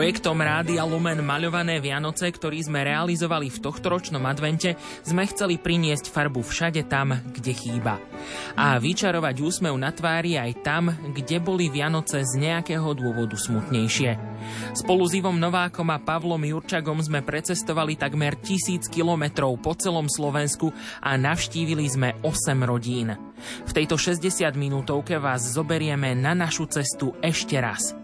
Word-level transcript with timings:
Projektom 0.00 0.40
Rádia 0.40 0.80
Lumen 0.88 1.20
Maľované 1.20 1.76
Vianoce, 1.76 2.32
ktorý 2.32 2.64
sme 2.64 2.80
realizovali 2.88 3.52
v 3.52 3.60
tohtoročnom 3.60 4.24
advente, 4.24 4.72
sme 5.04 5.28
chceli 5.28 5.60
priniesť 5.60 6.08
farbu 6.08 6.40
všade 6.40 6.88
tam, 6.88 7.20
kde 7.36 7.52
chýba. 7.52 8.00
A 8.56 8.80
vyčarovať 8.80 9.36
úsmev 9.44 9.76
na 9.76 9.92
tvári 9.92 10.40
aj 10.40 10.64
tam, 10.64 10.88
kde 10.88 11.44
boli 11.44 11.68
Vianoce 11.68 12.24
z 12.24 12.32
nejakého 12.40 12.96
dôvodu 12.96 13.36
smutnejšie. 13.36 14.16
Spolu 14.72 15.04
s 15.04 15.20
Ivom 15.20 15.36
Novákom 15.36 15.92
a 15.92 16.00
Pavlom 16.00 16.48
Jurčagom 16.48 16.96
sme 17.04 17.20
precestovali 17.20 18.00
takmer 18.00 18.40
tisíc 18.40 18.88
kilometrov 18.88 19.60
po 19.60 19.76
celom 19.76 20.08
Slovensku 20.08 20.72
a 21.04 21.12
navštívili 21.20 21.84
sme 21.84 22.16
8 22.24 22.56
rodín. 22.64 23.20
V 23.68 23.72
tejto 23.76 24.00
60 24.00 24.48
minútovke 24.56 25.20
vás 25.20 25.44
zoberieme 25.44 26.16
na 26.16 26.32
našu 26.32 26.64
cestu 26.72 27.12
ešte 27.20 27.60
raz. 27.60 27.99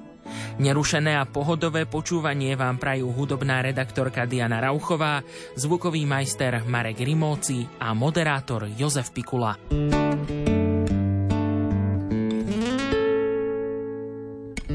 Nerušené 0.57 1.19
a 1.19 1.29
pohodové 1.29 1.85
počúvanie 1.85 2.57
vám 2.57 2.81
prajú 2.81 3.13
hudobná 3.13 3.61
redaktorka 3.61 4.25
Diana 4.25 4.63
Rauchová, 4.63 5.21
zvukový 5.55 6.09
majster 6.09 6.65
Marek 6.65 7.03
Rimóci 7.05 7.65
a 7.81 7.93
moderátor 7.93 8.71
Jozef 8.73 9.13
Pikula. 9.13 9.57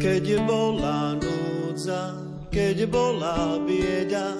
Keď 0.01 0.25
bola 0.49 1.13
núdza, 1.13 2.17
keď 2.49 2.89
bola 2.89 3.61
bieda, 3.61 4.33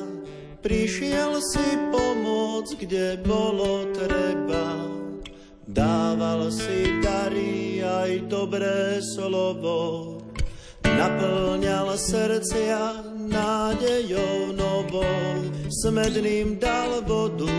prišiel 0.66 1.38
si 1.38 1.68
pomoc, 1.94 2.66
kde 2.82 3.22
bolo 3.22 3.86
treba. 3.94 4.90
Dával 5.72 6.52
si 6.52 7.00
dary 7.00 7.80
aj 7.80 8.28
dobré 8.28 9.00
slovo, 9.16 10.18
Naplňal 10.98 11.96
srdcia 11.96 13.04
nádejou 13.32 14.56
novou, 14.56 15.48
smedným 15.84 16.60
dal 16.60 17.04
vodu, 17.08 17.52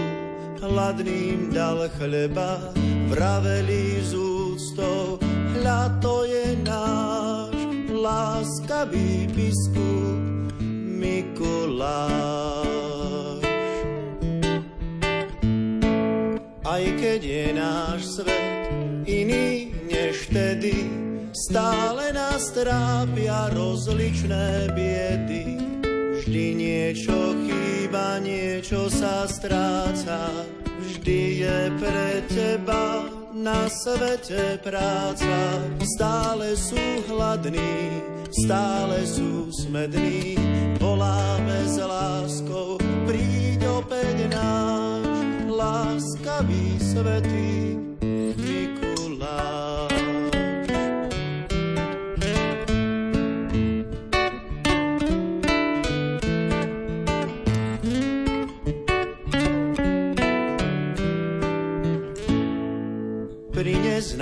hladným 0.61 1.53
dal 1.53 1.89
chleba, 1.97 2.73
vraveli 3.09 4.03
z 4.05 4.13
úctou, 4.17 5.21
hľa 5.59 6.01
to 6.01 6.25
je 6.29 6.47
náš 6.65 7.57
láskavý 7.93 9.29
biskup 9.31 10.23
Mikuláš. 11.03 12.23
Aj 16.63 16.85
keď 16.97 17.21
je 17.21 17.47
náš 17.53 18.01
svet 18.17 18.71
iný 19.05 19.75
než 19.91 20.31
vtedy, 20.31 20.89
Stále 21.33 22.13
nás 22.13 22.53
trápia 22.53 23.49
rozličné 23.57 24.69
biedy. 24.77 25.57
Vždy 26.21 26.45
niečo 26.53 27.33
chýba, 27.49 28.21
niečo 28.21 28.93
sa 28.93 29.25
stráca. 29.25 30.29
Vždy 30.85 31.21
je 31.41 31.59
pre 31.81 32.21
teba 32.29 33.09
na 33.33 33.65
svete 33.65 34.61
práca. 34.61 35.57
Stále 35.97 36.53
sú 36.53 37.01
hladní, 37.09 38.05
stále 38.45 39.01
sú 39.09 39.49
smední. 39.57 40.37
Voláme 40.77 41.65
s 41.65 41.81
láskou, 41.81 42.77
príď 43.09 43.73
opäť 43.73 44.29
náš 44.29 45.09
láskavý 45.49 46.77
svetý 46.77 47.92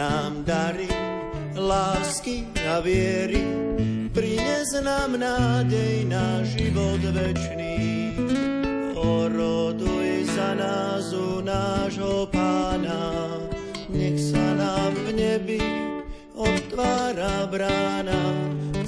nám 0.01 0.49
dary, 0.49 0.89
lásky 1.53 2.49
a 2.57 2.81
viery, 2.81 3.45
prines 4.17 4.73
nám 4.81 5.21
nádej 5.21 6.09
na 6.09 6.41
život 6.41 7.05
večný. 7.05 8.17
Oroduj 8.97 10.25
za 10.33 10.57
nás 10.57 11.13
u 11.13 11.45
nášho 11.45 12.25
pána, 12.33 13.29
nech 13.93 14.17
sa 14.17 14.47
nám 14.57 14.97
v 15.05 15.09
nebi 15.13 15.61
otvára 16.33 17.45
brána. 17.53 18.21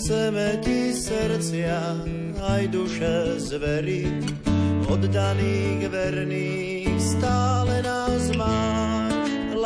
Chceme 0.00 0.64
ti 0.64 0.96
srdcia 0.96 2.08
aj 2.40 2.62
duše 2.72 3.36
zveriť, 3.36 4.48
oddaných 4.88 5.92
verných 5.92 6.96
stále 6.96 7.84
nás 7.84 8.32
máš 8.32 8.81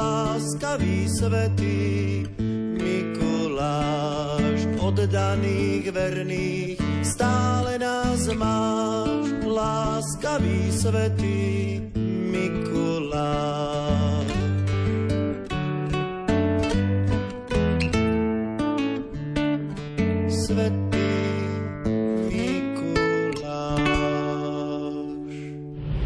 láskavý 0.06 1.10
svetý 1.10 2.22
Mikuláš, 2.78 4.58
oddaných 4.78 5.90
verných, 5.90 6.78
stále 7.02 7.74
nás 7.82 8.30
máš, 8.38 9.26
láskavý 9.42 10.70
svetý 10.70 11.82
Mikuláš. 12.30 14.28
Svetý 20.30 21.10
Mikuláš. 22.30 23.80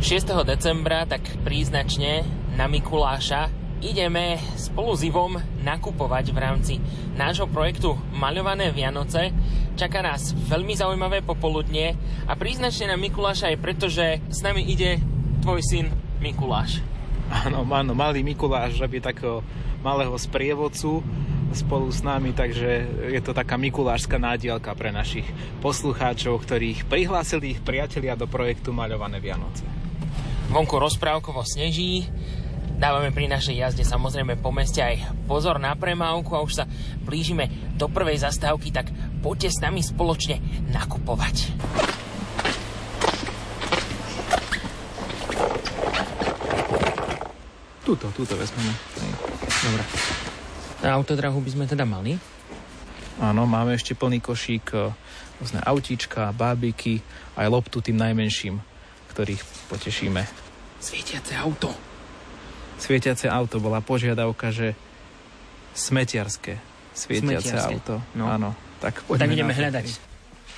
6. 0.00 0.49
decembra 0.49 1.05
tak 1.05 1.21
príznačne 1.44 2.25
na 2.56 2.65
Mikuláša 2.65 3.59
ideme 3.80 4.36
spolu 4.60 4.92
s 4.92 5.02
Ivom 5.04 5.41
nakupovať 5.64 6.32
v 6.32 6.38
rámci 6.38 6.74
nášho 7.16 7.48
projektu 7.48 7.96
Maľované 8.12 8.72
Vianoce. 8.76 9.32
Čaká 9.74 10.04
nás 10.04 10.36
veľmi 10.36 10.76
zaujímavé 10.76 11.24
popoludnie 11.24 11.96
a 12.28 12.36
príznačne 12.36 12.92
na 12.92 13.00
Mikuláša 13.00 13.52
aj 13.52 13.58
preto, 13.58 13.88
že 13.88 14.20
s 14.28 14.44
nami 14.44 14.68
ide 14.68 15.00
tvoj 15.41 15.64
syn 15.64 15.88
Mikuláš. 16.20 16.84
Áno, 17.32 17.64
áno, 17.64 17.92
malý 17.96 18.20
Mikuláš 18.20 18.76
robí 18.76 19.00
takého 19.00 19.41
malého 19.80 20.12
sprievodcu 20.12 21.00
spolu 21.50 21.91
s 21.91 22.04
nami, 22.06 22.30
takže 22.30 22.86
je 23.10 23.20
to 23.24 23.34
taká 23.34 23.58
mikulášska 23.58 24.22
nádielka 24.22 24.70
pre 24.78 24.94
našich 24.94 25.26
poslucháčov, 25.58 26.38
ktorých 26.47 26.86
prihlásili 26.86 27.58
ich 27.58 27.60
priatelia 27.64 28.14
do 28.14 28.30
projektu 28.30 28.70
Maľované 28.70 29.18
Vianoce. 29.18 29.66
Vonku 30.50 30.78
rozprávkovo 30.78 31.42
sneží, 31.42 32.06
Dávame 32.80 33.12
pri 33.12 33.28
našej 33.28 33.60
jazde 33.60 33.84
samozrejme 33.84 34.41
po 34.41 34.56
meste 34.56 34.80
aj 34.80 35.04
pozor 35.28 35.60
na 35.60 35.76
premávku 35.76 36.32
a 36.32 36.41
už 36.41 36.52
sa 36.56 36.64
blížime 37.04 37.76
do 37.76 37.92
prvej 37.92 38.24
zastávky, 38.24 38.72
tak 38.72 38.88
poďte 39.20 39.52
s 39.52 39.60
nami 39.60 39.84
spoločne 39.84 40.41
nakupovať. 40.72 41.52
Tuto, 47.84 48.08
tuto 48.16 48.32
vezmeme. 48.41 48.72
Dobre. 49.44 49.84
Na 50.80 50.97
autodrahu 50.97 51.36
by 51.36 51.50
sme 51.52 51.64
teda 51.68 51.84
mali? 51.84 52.16
Áno, 53.20 53.44
máme 53.44 53.76
ešte 53.76 53.92
plný 53.92 54.24
košík 54.24 54.72
e, 54.72 54.88
rôzne 55.36 55.60
autíčka, 55.68 56.33
bábiky, 56.33 57.04
aj 57.36 57.44
loptu 57.44 57.84
tým 57.84 58.00
najmenším, 58.00 58.56
ktorých 59.12 59.68
potešíme. 59.68 60.24
Svietiace 60.80 61.36
auto 61.36 61.90
svietiace 62.80 63.28
auto. 63.28 63.60
Bola 63.60 63.84
požiadavka, 63.84 64.50
že 64.50 64.74
smetiarské 65.77 66.59
svietiace 66.97 67.54
smetiarské. 67.54 67.77
auto. 67.77 67.94
No. 68.16 68.27
Áno. 68.27 68.50
Tak, 68.80 69.04
tak 69.04 69.28
ideme 69.30 69.53
hľadať. 69.53 69.86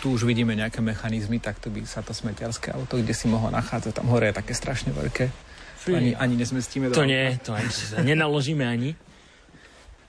Tu 0.02 0.06
už 0.10 0.26
vidíme 0.26 0.54
nejaké 0.58 0.82
mechanizmy, 0.82 1.38
tak 1.38 1.62
to 1.62 1.70
by 1.70 1.82
sa 1.86 2.02
to 2.02 2.10
smetiarské 2.10 2.74
auto, 2.74 2.98
kde 2.98 3.14
si 3.14 3.30
mohlo 3.30 3.50
nachádzať. 3.54 4.02
Tam 4.02 4.10
hore 4.10 4.30
je 4.30 4.34
také 4.34 4.54
strašne 4.54 4.90
veľké. 4.90 5.30
Ani, 5.90 6.14
ani 6.14 6.34
nezmestíme 6.38 6.90
do 6.90 6.94
To 6.94 7.06
nie, 7.06 7.38
to 7.42 7.54
ani 7.54 7.70
nenaložíme 8.06 8.62
ani. 8.62 8.94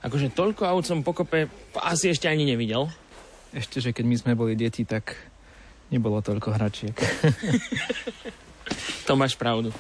Akože 0.06 0.30
toľko 0.30 0.70
aut 0.70 0.86
som 0.86 1.02
pokope 1.02 1.50
asi 1.82 2.14
ešte 2.14 2.30
ani 2.30 2.46
nevidel. 2.46 2.90
Ešte, 3.54 3.82
že 3.82 3.90
keď 3.90 4.06
my 4.06 4.16
sme 4.18 4.34
boli 4.38 4.54
deti, 4.54 4.86
tak 4.86 5.18
nebolo 5.90 6.22
toľko 6.22 6.54
hračiek. 6.54 6.94
to 9.08 9.14
máš 9.18 9.34
pravdu. 9.38 9.74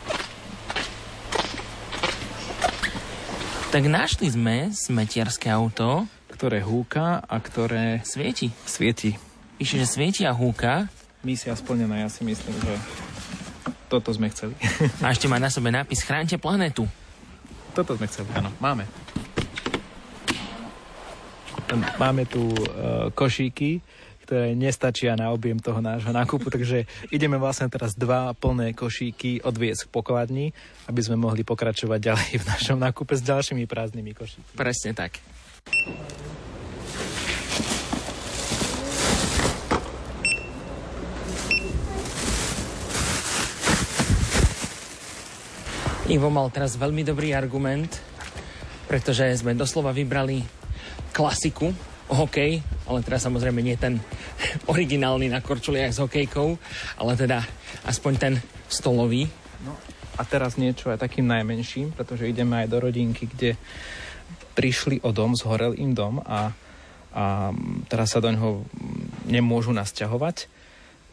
Tak 3.73 3.89
našli 3.89 4.29
sme 4.29 4.69
smetiarské 4.69 5.49
auto. 5.49 6.05
Ktoré 6.29 6.61
húka 6.61 7.25
a 7.25 7.41
ktoré... 7.41 8.05
Svieti. 8.05 8.53
Svieti. 8.69 9.17
Píše, 9.57 9.81
že 9.81 9.89
svieti 9.89 10.29
a 10.29 10.33
húka. 10.37 10.93
Misia 11.25 11.57
splnená, 11.57 12.05
ja 12.05 12.05
si 12.05 12.21
myslím, 12.21 12.53
že 12.53 12.73
toto 13.89 14.13
sme 14.13 14.29
chceli. 14.29 14.53
A 15.01 15.09
ešte 15.09 15.25
má 15.25 15.41
na 15.41 15.49
sebe 15.49 15.73
nápis 15.73 16.05
Chránte 16.05 16.37
planetu. 16.37 16.85
Toto 17.73 17.97
sme 17.97 18.05
chceli, 18.05 18.29
áno, 18.37 18.53
máme. 18.61 18.85
Máme 21.97 22.29
tu 22.29 22.53
uh, 22.53 23.09
košíky, 23.17 23.81
ktoré 24.33 24.57
nestačia 24.57 25.13
na 25.13 25.29
objem 25.29 25.61
toho 25.61 25.77
nášho 25.77 26.09
nákupu, 26.09 26.49
takže 26.49 26.89
ideme 27.13 27.37
vlastne 27.37 27.69
teraz 27.69 27.93
dva 27.93 28.33
plné 28.33 28.73
košíky 28.73 29.45
odviesť 29.45 29.85
k 29.85 29.93
pokladni, 29.93 30.57
aby 30.89 31.05
sme 31.05 31.21
mohli 31.21 31.45
pokračovať 31.45 31.99
ďalej 32.01 32.41
v 32.41 32.45
našom 32.49 32.81
nákupe 32.81 33.13
s 33.13 33.21
ďalšími 33.21 33.69
prázdnymi 33.69 34.17
košíkmi. 34.17 34.57
Presne 34.57 34.97
tak. 34.97 35.21
Ivo 46.09 46.33
mal 46.33 46.49
teraz 46.49 46.73
veľmi 46.73 47.05
dobrý 47.05 47.37
argument, 47.37 48.01
pretože 48.89 49.29
sme 49.37 49.53
doslova 49.53 49.93
vybrali 49.93 50.41
klasiku, 51.13 51.69
hokej, 52.09 52.61
ale 52.89 52.99
teraz 53.05 53.23
samozrejme 53.23 53.61
nie 53.61 53.77
ten 53.77 54.01
originálny 54.71 55.29
na 55.29 55.39
korčuliach 55.39 55.93
s 55.93 56.01
hokejkou, 56.01 56.49
ale 56.99 57.13
teda 57.15 57.43
aspoň 57.87 58.13
ten 58.17 58.33
stolový. 58.67 59.27
No 59.63 59.75
a 60.17 60.21
teraz 60.27 60.61
niečo 60.61 60.93
aj 60.93 61.01
takým 61.01 61.25
najmenším, 61.25 61.93
pretože 61.97 62.29
ideme 62.29 62.61
aj 62.61 62.67
do 62.69 62.77
rodinky, 62.77 63.25
kde 63.25 63.57
prišli 64.53 65.01
o 65.01 65.09
dom, 65.09 65.33
zhorel 65.33 65.73
im 65.73 65.97
dom 65.97 66.21
a, 66.21 66.53
a 67.13 67.49
teraz 67.89 68.13
sa 68.13 68.21
do 68.21 68.29
ňoho 68.29 68.61
nemôžu 69.25 69.73
nasťahovať 69.73 70.62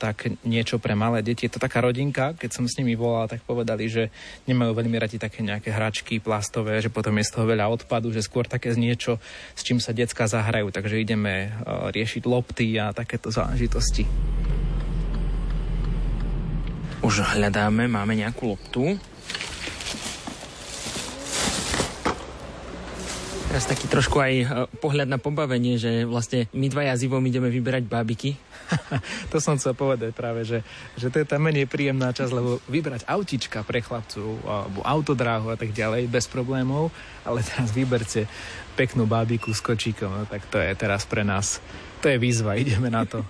tak 0.00 0.32
niečo 0.48 0.80
pre 0.80 0.96
malé 0.96 1.20
deti. 1.20 1.44
Je 1.44 1.52
to 1.52 1.60
taká 1.60 1.84
rodinka, 1.84 2.32
keď 2.32 2.50
som 2.56 2.64
s 2.64 2.80
nimi 2.80 2.96
volal, 2.96 3.28
tak 3.28 3.44
povedali, 3.44 3.84
že 3.84 4.08
nemajú 4.48 4.72
veľmi 4.72 4.96
radi 4.96 5.20
také 5.20 5.44
nejaké 5.44 5.68
hračky 5.68 6.24
plastové, 6.24 6.80
že 6.80 6.88
potom 6.88 7.12
je 7.20 7.28
z 7.28 7.36
toho 7.36 7.44
veľa 7.44 7.68
odpadu, 7.68 8.08
že 8.08 8.24
skôr 8.24 8.48
také 8.48 8.72
z 8.72 8.80
niečo, 8.80 9.20
s 9.52 9.60
čím 9.60 9.76
sa 9.76 9.92
decka 9.92 10.24
zahrajú. 10.24 10.72
Takže 10.72 10.96
ideme 10.96 11.52
uh, 11.52 11.92
riešiť 11.92 12.24
lopty 12.24 12.80
a 12.80 12.96
takéto 12.96 13.28
záležitosti. 13.28 14.08
Už 17.04 17.20
hľadáme, 17.36 17.84
máme 17.84 18.16
nejakú 18.16 18.56
loptu. 18.56 18.96
Teraz 23.50 23.66
taký 23.66 23.90
trošku 23.90 24.22
aj 24.22 24.34
e, 24.38 24.46
pohľad 24.78 25.10
na 25.10 25.18
pobavenie, 25.18 25.74
že 25.74 26.06
vlastne 26.06 26.46
my 26.54 26.70
dvaja 26.70 26.94
s 26.94 27.02
Ivom 27.02 27.18
ideme 27.26 27.50
vyberať 27.50 27.82
bábiky. 27.82 28.38
to 29.34 29.42
som 29.42 29.58
chcel 29.58 29.74
povedať 29.74 30.14
práve, 30.14 30.46
že, 30.46 30.62
že 30.94 31.10
to 31.10 31.18
je 31.18 31.26
tá 31.26 31.34
menej 31.34 31.66
príjemná 31.66 32.14
časť, 32.14 32.30
lebo 32.30 32.62
vybrať 32.70 33.10
autička 33.10 33.66
pre 33.66 33.82
chlapcov 33.82 34.38
alebo 34.46 34.86
autodráhu 34.86 35.50
a 35.50 35.58
tak 35.58 35.74
ďalej 35.74 36.06
bez 36.06 36.30
problémov, 36.30 36.94
ale 37.26 37.42
teraz 37.42 37.74
vyberte 37.74 38.30
peknú 38.78 39.10
bábiku 39.10 39.50
s 39.50 39.58
kočíkom, 39.58 40.14
no, 40.14 40.22
tak 40.30 40.46
to 40.46 40.62
je 40.62 40.70
teraz 40.78 41.02
pre 41.02 41.26
nás, 41.26 41.58
to 41.98 42.06
je 42.06 42.22
výzva, 42.22 42.54
ideme 42.54 42.86
na 42.86 43.02
to. 43.02 43.26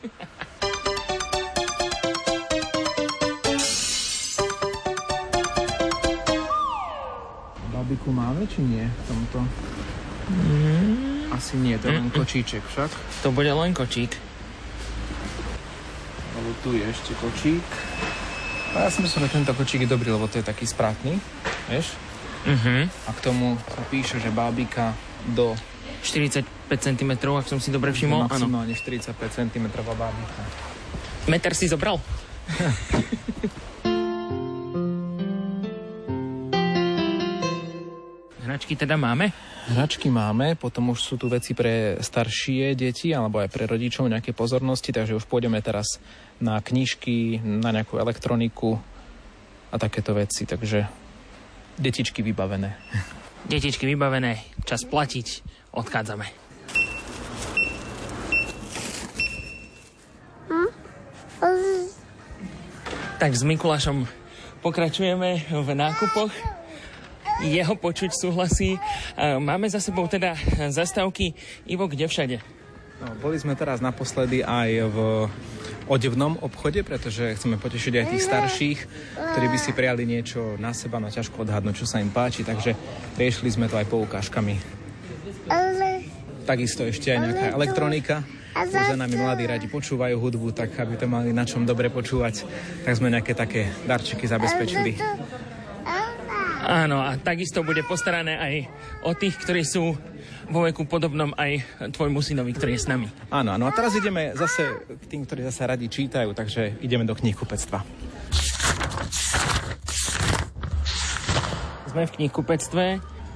Bábiku 7.72 8.12
máme, 8.12 8.44
či 8.44 8.60
nie 8.60 8.84
v 8.84 9.00
tomto? 9.08 9.79
Mm. 10.30 11.34
Asi 11.34 11.58
nie, 11.58 11.78
to 11.78 11.90
je 11.90 11.98
len 11.98 12.10
kočíček 12.10 12.62
však. 12.62 12.90
To 13.26 13.34
bude 13.34 13.50
len 13.50 13.74
kočík. 13.74 14.14
Lebo 16.38 16.50
tu 16.62 16.74
je 16.74 16.84
ešte 16.86 17.12
kočík. 17.18 17.66
A 18.70 18.86
ja 18.86 18.90
si 18.90 19.02
myslím, 19.02 19.26
že 19.26 19.34
tento 19.34 19.52
kočík 19.54 19.82
je 19.82 19.90
dobrý, 19.90 20.14
lebo 20.14 20.30
to 20.30 20.38
je 20.38 20.46
taký 20.46 20.62
spratný, 20.66 21.18
vieš? 21.66 21.98
Uh-huh. 22.46 22.86
A 22.86 23.10
k 23.10 23.20
tomu 23.20 23.58
sa 23.66 23.82
píše, 23.90 24.22
že 24.22 24.30
bábika 24.30 24.94
do... 25.34 25.58
45 26.00 26.48
cm, 26.72 27.12
ak 27.12 27.44
som 27.44 27.60
si 27.60 27.68
dobre 27.68 27.92
všimol. 27.92 28.24
Maximálne 28.24 28.72
45 28.72 29.20
cm 29.20 29.66
bábika. 29.84 30.42
Meter 31.28 31.52
si 31.52 31.68
zobral? 31.68 32.00
Hračky 38.50 38.74
teda 38.74 38.98
máme? 38.98 39.30
Hračky 39.70 40.10
máme, 40.10 40.58
potom 40.58 40.90
už 40.90 40.98
sú 40.98 41.14
tu 41.14 41.30
veci 41.30 41.54
pre 41.54 42.02
staršie 42.02 42.74
deti 42.74 43.14
alebo 43.14 43.38
aj 43.38 43.46
pre 43.46 43.62
rodičov 43.62 44.10
nejaké 44.10 44.34
pozornosti, 44.34 44.90
takže 44.90 45.14
už 45.14 45.22
pôjdeme 45.30 45.62
teraz 45.62 46.02
na 46.42 46.58
knižky, 46.58 47.38
na 47.38 47.70
nejakú 47.70 48.02
elektroniku 48.02 48.74
a 49.70 49.78
takéto 49.78 50.18
veci, 50.18 50.50
takže 50.50 50.82
detičky 51.78 52.26
vybavené. 52.26 52.74
Detičky 53.46 53.86
vybavené, 53.86 54.42
čas 54.66 54.82
platiť, 54.82 55.46
odchádzame. 55.70 56.26
Tak 63.14 63.30
s 63.30 63.42
Mikulášom 63.46 64.10
pokračujeme 64.58 65.46
v 65.54 65.68
nákupoch 65.70 66.34
jeho 67.44 67.74
počuť 67.76 68.10
súhlasí. 68.12 68.76
Máme 69.18 69.70
za 69.72 69.80
sebou 69.80 70.04
teda 70.10 70.36
zastávky 70.68 71.32
Ivo, 71.64 71.88
kde 71.88 72.06
všade? 72.10 72.36
No, 73.00 73.16
boli 73.16 73.40
sme 73.40 73.56
teraz 73.56 73.80
naposledy 73.80 74.44
aj 74.44 74.70
v 74.92 74.98
odevnom 75.88 76.36
obchode, 76.44 76.84
pretože 76.84 77.32
chceme 77.34 77.56
potešiť 77.56 77.92
aj 77.96 78.06
tých 78.12 78.26
starších, 78.28 78.78
ktorí 79.16 79.46
by 79.48 79.58
si 79.58 79.72
prijali 79.72 80.04
niečo 80.04 80.60
na 80.60 80.76
seba, 80.76 81.00
no 81.00 81.08
ťažko 81.08 81.48
odhadnúť, 81.48 81.80
čo 81.80 81.86
sa 81.88 81.98
im 81.98 82.12
páči, 82.12 82.44
takže 82.44 82.76
riešili 83.16 83.50
sme 83.50 83.66
to 83.72 83.80
aj 83.80 83.88
poukážkami. 83.88 84.60
Takisto 86.44 86.84
ešte 86.84 87.10
aj 87.10 87.18
nejaká 87.24 87.46
elektronika. 87.56 88.22
Za 88.50 88.98
nami 88.98 89.14
mladí 89.14 89.46
radi 89.46 89.70
počúvajú 89.70 90.18
hudbu, 90.18 90.50
tak 90.50 90.74
aby 90.74 90.98
to 90.98 91.06
mali 91.06 91.30
na 91.30 91.46
čom 91.46 91.62
dobre 91.62 91.86
počúvať, 91.86 92.42
tak 92.82 92.98
sme 92.98 93.06
nejaké 93.06 93.32
také 93.32 93.70
darčeky 93.86 94.26
zabezpečili. 94.26 94.98
Áno, 96.60 97.00
a 97.00 97.16
takisto 97.16 97.64
bude 97.64 97.80
postarané 97.88 98.36
aj 98.36 98.54
o 99.08 99.12
tých, 99.16 99.34
ktorí 99.40 99.64
sú 99.64 99.96
vo 100.50 100.60
veku 100.66 100.84
podobnom 100.84 101.32
aj 101.38 101.62
tvojmu 101.94 102.20
synovi, 102.20 102.52
ktorý 102.52 102.76
je 102.76 102.84
s 102.84 102.90
nami. 102.90 103.08
Áno, 103.32 103.56
áno. 103.56 103.64
A 103.64 103.72
teraz 103.72 103.96
ideme 103.96 104.36
zase 104.36 104.84
k 104.86 105.04
tým, 105.08 105.24
ktorí 105.24 105.46
zase 105.46 105.64
radi 105.64 105.88
čítajú, 105.88 106.36
takže 106.36 106.76
ideme 106.84 107.08
do 107.08 107.16
knihkupectva. 107.16 107.80
Sme 111.90 112.02
v 112.06 112.14
knihkupectve. 112.20 112.84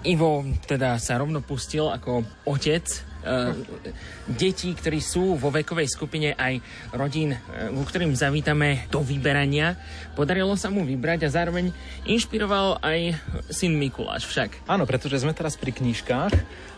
Ivo 0.04 0.44
teda 0.68 1.00
sa 1.00 1.16
rovno 1.16 1.40
pustil 1.40 1.88
ako 1.88 2.28
otec 2.44 2.84
detí, 4.28 4.70
ktorí 4.76 5.00
sú 5.00 5.36
vo 5.40 5.48
vekovej 5.48 5.88
skupine 5.88 6.36
aj 6.36 6.60
rodín, 6.92 7.32
eh, 7.34 7.72
ku 7.72 7.82
ktorým 7.84 8.12
zavítame 8.12 8.86
do 8.92 9.00
vyberania. 9.00 9.76
Podarilo 10.12 10.54
sa 10.54 10.68
mu 10.68 10.84
vybrať 10.84 11.26
a 11.26 11.32
zároveň 11.32 11.72
inšpiroval 12.04 12.78
aj 12.84 13.16
syn 13.48 13.76
Mikuláš 13.80 14.28
však. 14.28 14.68
Áno, 14.68 14.84
pretože 14.84 15.20
sme 15.20 15.32
teraz 15.32 15.56
pri 15.56 15.72
knižkách 15.72 16.32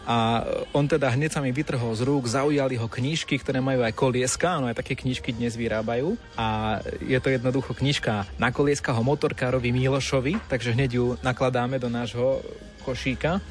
a 0.07 0.47
on 0.71 0.87
teda 0.87 1.11
hneď 1.11 1.35
sa 1.35 1.43
mi 1.43 1.51
vytrhol 1.51 1.91
z 1.99 2.07
rúk, 2.07 2.31
zaujali 2.31 2.79
ho 2.79 2.87
knižky, 2.87 3.43
ktoré 3.43 3.59
majú 3.59 3.83
aj 3.83 3.91
kolieska, 3.99 4.63
áno, 4.63 4.71
aj 4.71 4.79
také 4.79 4.95
knižky 4.95 5.35
dnes 5.35 5.59
vyrábajú 5.59 6.15
a 6.39 6.79
je 7.03 7.19
to 7.19 7.35
jednoducho 7.35 7.75
knižka 7.75 8.23
na 8.39 8.55
kolieska 8.55 8.95
ho 8.95 9.03
motorkárovi 9.03 9.75
Milošovi, 9.75 10.39
takže 10.47 10.79
hneď 10.79 10.91
ju 10.95 11.07
nakladáme 11.27 11.83
do 11.83 11.91
nášho 11.91 12.39
košíka. 12.87 13.43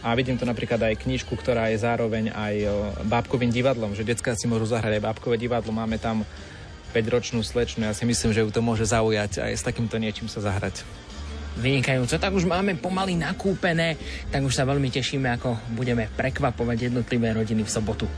A 0.00 0.16
vidím 0.16 0.40
tu 0.40 0.48
napríklad 0.48 0.80
aj 0.80 1.04
knižku, 1.04 1.36
ktorá 1.36 1.68
je 1.68 1.76
zároveň 1.76 2.32
aj 2.32 2.54
bábkovým 3.04 3.52
divadlom, 3.52 3.92
že 3.92 4.00
detská 4.00 4.32
si 4.32 4.48
môžu 4.48 4.64
zahrať 4.72 4.96
aj 4.96 5.04
bábkové 5.04 5.36
divadlo. 5.36 5.76
Máme 5.76 6.00
tam 6.00 6.24
5-ročnú 6.96 7.44
slečnu, 7.44 7.84
ja 7.84 7.92
si 7.92 8.08
myslím, 8.08 8.32
že 8.32 8.40
ju 8.40 8.50
to 8.50 8.64
môže 8.64 8.88
zaujať 8.88 9.44
aj 9.44 9.52
s 9.54 9.62
takýmto 9.62 10.00
niečím 10.00 10.26
sa 10.26 10.40
zahrať. 10.40 10.82
Vynikajúco, 11.60 12.16
tak 12.16 12.32
už 12.32 12.48
máme 12.48 12.80
pomaly 12.80 13.20
nakúpené, 13.20 14.00
tak 14.32 14.40
už 14.40 14.56
sa 14.56 14.64
veľmi 14.64 14.88
tešíme, 14.88 15.28
ako 15.36 15.60
budeme 15.76 16.08
prekvapovať 16.16 16.88
jednotlivé 16.88 17.36
rodiny 17.36 17.66
v 17.66 17.70
sobotu. 17.70 18.08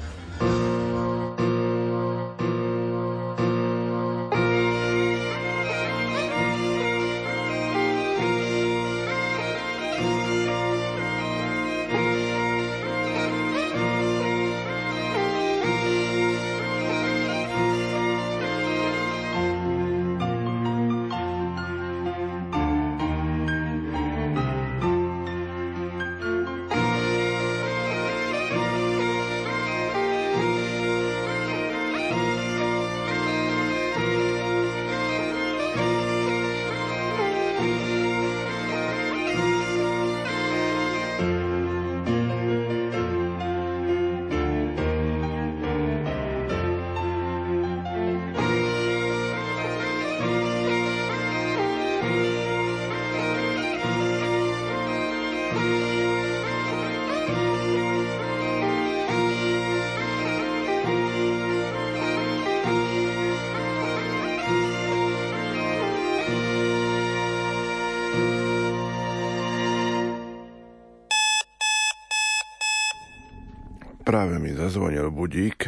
Práve 74.22 74.38
mi 74.38 74.54
zazvonil 74.54 75.10
budík, 75.10 75.66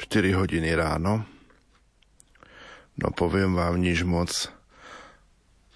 4 0.00 0.32
hodiny 0.32 0.72
ráno. 0.72 1.28
No 2.96 3.12
poviem 3.12 3.52
vám 3.52 3.84
nič 3.84 4.00
moc. 4.00 4.48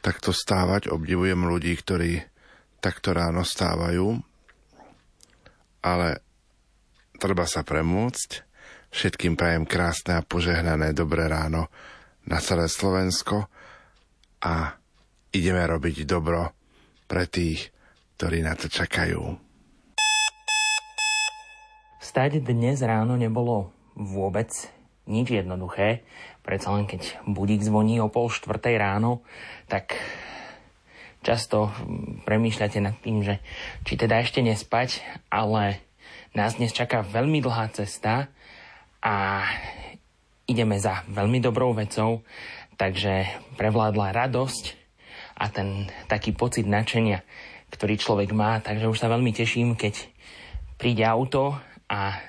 Takto 0.01 0.33
stávať 0.33 0.89
obdivujem 0.89 1.37
ľudí, 1.45 1.77
ktorí 1.77 2.25
takto 2.81 3.13
ráno 3.13 3.45
stávajú, 3.45 4.17
ale 5.85 6.25
treba 7.21 7.45
sa 7.45 7.61
premôcť. 7.61 8.31
Všetkým 8.89 9.37
prajem 9.37 9.69
krásne 9.69 10.17
a 10.17 10.25
požehnané 10.25 10.97
dobré 10.97 11.29
ráno 11.29 11.69
na 12.25 12.41
celé 12.41 12.73
Slovensko 12.73 13.45
a 14.41 14.73
ideme 15.37 15.69
robiť 15.69 16.09
dobro 16.09 16.49
pre 17.05 17.29
tých, 17.29 17.69
ktorí 18.17 18.41
na 18.41 18.57
to 18.57 18.73
čakajú. 18.73 19.48
Stať 22.09 22.41
dnes 22.41 22.81
ráno 22.81 23.21
nebolo 23.21 23.69
vôbec 23.93 24.49
nič 25.05 25.29
jednoduché. 25.29 26.09
Predsa 26.41 26.73
len 26.73 26.89
keď 26.89 27.21
budík 27.29 27.61
zvoní 27.61 28.01
o 28.01 28.09
pol 28.09 28.33
štvrtej 28.33 28.81
ráno, 28.81 29.21
tak 29.69 29.93
často 31.21 31.69
premýšľate 32.25 32.81
nad 32.81 32.97
tým, 33.05 33.21
že 33.21 33.45
či 33.85 34.01
teda 34.01 34.25
ešte 34.25 34.41
nespať, 34.41 35.05
ale 35.29 35.85
nás 36.33 36.57
dnes 36.57 36.73
čaká 36.73 37.05
veľmi 37.05 37.45
dlhá 37.45 37.77
cesta 37.77 38.33
a 39.05 39.45
ideme 40.49 40.81
za 40.81 41.05
veľmi 41.13 41.45
dobrou 41.45 41.77
vecou, 41.77 42.25
takže 42.81 43.29
prevládla 43.61 44.17
radosť 44.17 44.65
a 45.37 45.53
ten 45.53 45.93
taký 46.09 46.33
pocit 46.33 46.65
nadšenia, 46.65 47.21
ktorý 47.69 48.01
človek 48.01 48.33
má, 48.33 48.65
takže 48.65 48.89
už 48.89 48.97
sa 48.97 49.13
veľmi 49.13 49.37
teším, 49.37 49.77
keď 49.77 50.09
príde 50.81 51.05
auto 51.05 51.68
a 51.89 52.21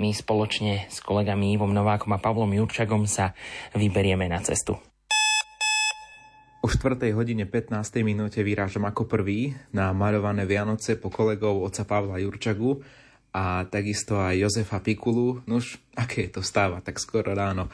my 0.00 0.10
spoločne 0.10 0.88
s 0.88 1.04
kolegami 1.04 1.52
Ivom 1.52 1.70
Novákom 1.70 2.16
a 2.16 2.18
Pavlom 2.18 2.48
Jurčagom 2.56 3.04
sa 3.04 3.36
vyberieme 3.76 4.24
na 4.24 4.40
cestu. 4.40 4.80
O 6.62 6.70
4. 6.70 7.12
hodine 7.12 7.44
15. 7.44 7.74
minúte 8.06 8.40
vyrážam 8.40 8.86
ako 8.88 9.04
prvý 9.04 9.52
na 9.74 9.90
maľované 9.92 10.46
Vianoce 10.48 10.96
po 10.96 11.12
kolegov 11.12 11.58
oca 11.60 11.84
Pavla 11.84 12.22
Jurčagu 12.22 12.80
a 13.34 13.66
takisto 13.68 14.16
aj 14.16 14.38
Jozefa 14.38 14.78
Pikulu. 14.78 15.42
Nuž, 15.44 15.76
aké 15.98 16.30
to 16.30 16.40
stáva 16.40 16.78
tak 16.80 17.02
skoro 17.02 17.34
ráno. 17.34 17.68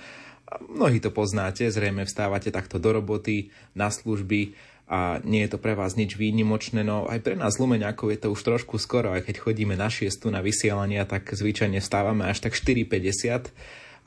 Mnohí 0.73 1.05
to 1.05 1.13
poznáte, 1.13 1.69
zrejme 1.69 2.09
vstávate 2.09 2.49
takto 2.49 2.81
do 2.81 2.97
roboty, 2.97 3.53
na 3.77 3.93
služby, 3.93 4.57
a 4.89 5.21
nie 5.21 5.45
je 5.45 5.53
to 5.53 5.59
pre 5.61 5.77
vás 5.77 6.01
nič 6.01 6.17
výnimočné, 6.17 6.81
no 6.81 7.05
aj 7.05 7.21
pre 7.21 7.37
nás 7.37 7.61
Lumeňákov 7.61 8.09
je 8.09 8.21
to 8.25 8.33
už 8.33 8.41
trošku 8.41 8.81
skoro, 8.81 9.13
aj 9.13 9.29
keď 9.29 9.37
chodíme 9.45 9.77
na 9.77 9.93
šiestu 9.93 10.33
na 10.33 10.41
vysielania, 10.41 11.05
tak 11.05 11.29
zvyčajne 11.29 11.85
stávame 11.85 12.25
až 12.25 12.41
tak 12.41 12.57
4.50, 12.57 13.53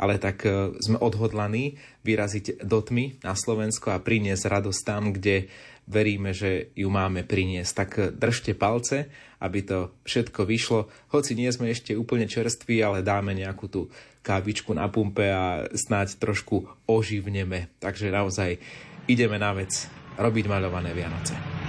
ale 0.01 0.17
tak 0.17 0.41
e, 0.41 0.73
sme 0.81 0.97
odhodlaní 0.97 1.77
vyraziť 2.01 2.65
do 2.65 2.81
tmy 2.81 3.21
na 3.21 3.37
Slovensko 3.37 3.93
a 3.93 4.01
priniesť 4.01 4.49
radosť 4.49 4.81
tam, 4.81 5.13
kde 5.13 5.53
veríme, 5.85 6.33
že 6.33 6.73
ju 6.73 6.89
máme 6.89 7.21
priniesť. 7.21 7.73
Tak 7.77 7.89
e, 8.01 8.01
držte 8.09 8.57
palce, 8.57 9.05
aby 9.37 9.61
to 9.61 9.93
všetko 10.09 10.49
vyšlo. 10.49 10.89
Hoci 11.13 11.37
nie 11.37 11.53
sme 11.53 11.69
ešte 11.69 11.93
úplne 11.93 12.25
čerství, 12.25 12.81
ale 12.81 13.05
dáme 13.05 13.37
nejakú 13.37 13.69
tú 13.69 13.81
kávičku 14.25 14.73
na 14.73 14.89
pumpe 14.89 15.29
a 15.29 15.69
snáď 15.77 16.17
trošku 16.17 16.65
oživneme. 16.89 17.69
Takže 17.77 18.09
naozaj 18.09 18.57
ideme 19.05 19.37
na 19.37 19.53
vec 19.53 20.00
robiť 20.21 20.45
maľované 20.45 20.93
Vianoce. 20.93 21.60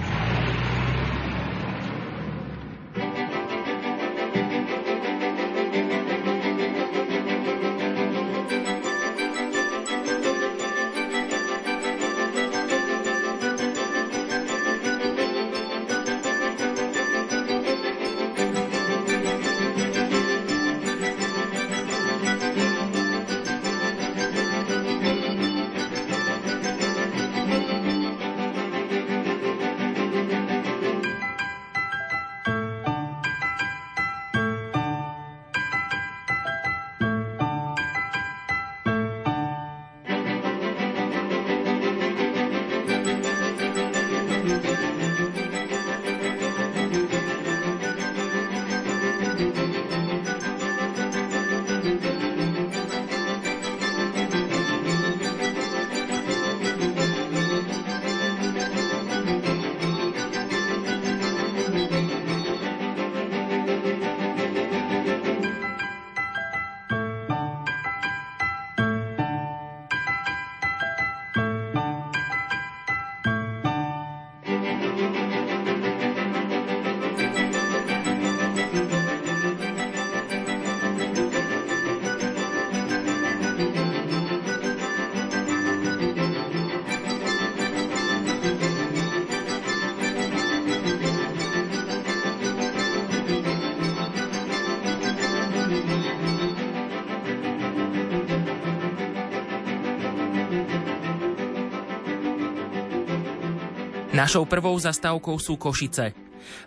Našou 104.23 104.47
prvou 104.47 104.71
zastávkou 104.79 105.35
sú 105.35 105.59
Košice. 105.59 106.15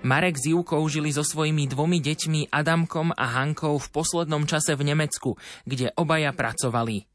Marek 0.04 0.36
s 0.36 0.52
Júkou 0.52 0.84
žili 0.92 1.08
so 1.08 1.24
svojimi 1.24 1.64
dvomi 1.64 2.04
deťmi 2.04 2.52
Adamkom 2.52 3.16
a 3.16 3.24
Hankou 3.32 3.80
v 3.80 3.88
poslednom 3.96 4.44
čase 4.44 4.76
v 4.76 4.92
Nemecku, 4.92 5.40
kde 5.64 5.88
obaja 5.96 6.36
pracovali. 6.36 7.08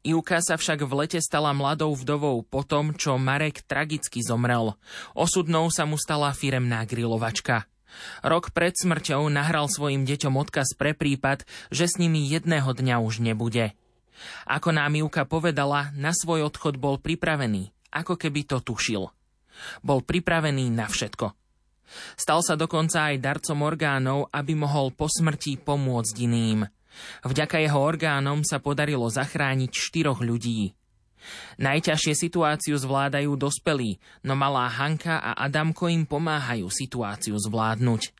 Ivka 0.00 0.40
sa 0.40 0.56
však 0.56 0.88
v 0.88 0.92
lete 0.96 1.20
stala 1.20 1.52
mladou 1.52 1.92
vdovou 1.92 2.40
po 2.40 2.64
tom, 2.64 2.96
čo 2.96 3.20
Marek 3.20 3.68
tragicky 3.68 4.24
zomrel. 4.24 4.80
Osudnou 5.12 5.68
sa 5.68 5.84
mu 5.84 6.00
stala 6.00 6.32
firemná 6.32 6.88
grilovačka. 6.88 7.68
Rok 8.24 8.56
pred 8.56 8.72
smrťou 8.72 9.28
nahral 9.28 9.68
svojim 9.68 10.08
deťom 10.08 10.40
odkaz 10.40 10.72
pre 10.72 10.96
prípad, 10.96 11.44
že 11.68 11.84
s 11.84 12.00
nimi 12.00 12.32
jedného 12.32 12.72
dňa 12.72 12.96
už 12.96 13.20
nebude. 13.20 13.76
Ako 14.48 14.72
nám 14.72 14.96
Ivka 14.96 15.28
povedala, 15.28 15.92
na 15.92 16.16
svoj 16.16 16.48
odchod 16.48 16.80
bol 16.80 16.96
pripravený, 16.96 17.76
ako 17.92 18.16
keby 18.16 18.48
to 18.48 18.64
tušil. 18.64 19.12
Bol 19.84 20.02
pripravený 20.02 20.72
na 20.72 20.88
všetko. 20.88 21.32
Stal 22.16 22.40
sa 22.40 22.56
dokonca 22.56 23.12
aj 23.12 23.20
darcom 23.20 23.60
orgánov, 23.68 24.32
aby 24.32 24.56
mohol 24.56 24.96
po 24.96 25.12
smrti 25.12 25.60
pomôcť 25.60 26.14
iným. 26.24 26.64
Vďaka 27.24 27.60
jeho 27.60 27.80
orgánom 27.80 28.44
sa 28.44 28.60
podarilo 28.60 29.08
zachrániť 29.08 29.70
štyroch 29.72 30.20
ľudí. 30.20 30.72
Najťažšie 31.62 32.14
situáciu 32.18 32.74
zvládajú 32.74 33.38
dospelí, 33.38 34.02
no 34.26 34.34
malá 34.34 34.66
Hanka 34.66 35.22
a 35.22 35.38
Adamko 35.46 35.86
im 35.86 36.02
pomáhajú 36.02 36.66
situáciu 36.66 37.38
zvládnuť. 37.38 38.10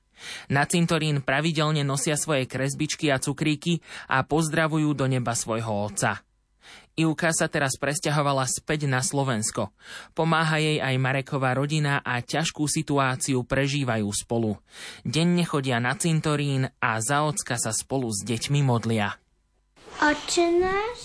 Na 0.54 0.62
cintorín 0.62 1.18
pravidelne 1.18 1.82
nosia 1.82 2.14
svoje 2.14 2.46
kresbičky 2.46 3.10
a 3.10 3.18
cukríky 3.18 3.82
a 4.06 4.22
pozdravujú 4.22 4.94
do 4.94 5.10
neba 5.10 5.34
svojho 5.34 5.90
otca. 5.90 6.22
Ivka 6.92 7.32
sa 7.32 7.48
teraz 7.48 7.80
presťahovala 7.80 8.44
späť 8.44 8.84
na 8.84 9.00
Slovensko. 9.00 9.72
Pomáha 10.12 10.60
jej 10.60 10.76
aj 10.76 11.00
Mareková 11.00 11.56
rodina 11.56 12.04
a 12.04 12.20
ťažkú 12.20 12.68
situáciu 12.68 13.48
prežívajú 13.48 14.04
spolu. 14.12 14.60
Denne 15.00 15.40
chodia 15.48 15.80
na 15.80 15.96
cintorín 15.96 16.68
a 16.84 17.00
za 17.00 17.24
ocka 17.24 17.56
sa 17.56 17.72
spolu 17.72 18.12
s 18.12 18.20
deťmi 18.28 18.60
modlia. 18.60 19.16
Oče 20.04 20.46
náš, 20.60 21.00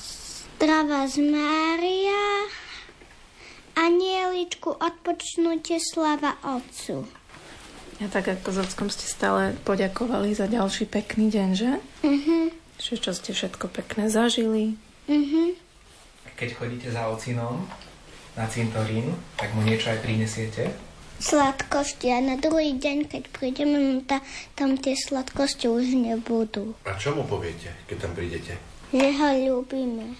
strava 0.00 1.04
z 1.04 1.20
Mária, 1.28 2.48
anieličku 3.76 4.72
odpočnutie 4.80 5.76
slava 5.76 6.40
Otcu. 6.40 7.04
A 8.00 8.08
tak 8.08 8.32
ako 8.32 8.64
Zockom 8.64 8.88
ste 8.88 9.04
stále 9.04 9.52
poďakovali 9.60 10.32
za 10.32 10.48
ďalší 10.48 10.88
pekný 10.88 11.28
deň, 11.28 11.48
že? 11.52 11.70
Mhm. 12.00 12.61
Že 12.82 12.94
čo 12.98 13.10
ste 13.14 13.30
všetko 13.30 13.70
pekné 13.70 14.10
zažili. 14.10 14.74
Mhm. 15.06 15.54
Keď 16.34 16.48
chodíte 16.58 16.90
za 16.90 17.06
ocinom 17.06 17.70
na 18.34 18.50
cintorín, 18.50 19.14
tak 19.38 19.54
mu 19.54 19.62
niečo 19.62 19.94
aj 19.94 20.02
prinesiete? 20.02 20.74
Sladkosti 21.22 22.10
a 22.10 22.18
na 22.18 22.34
druhý 22.34 22.74
deň, 22.74 23.06
keď 23.06 23.30
prídeme, 23.30 23.78
no 23.78 24.02
ta, 24.02 24.18
tam 24.58 24.74
tie 24.74 24.98
sladkosti 24.98 25.70
už 25.70 25.94
nebudú. 25.94 26.74
A 26.82 26.98
čo 26.98 27.14
mu 27.14 27.22
poviete, 27.22 27.70
keď 27.86 28.10
tam 28.10 28.12
prídete? 28.18 28.58
Že 28.90 29.08
ho 29.14 29.28
ľúbime. 29.30 30.18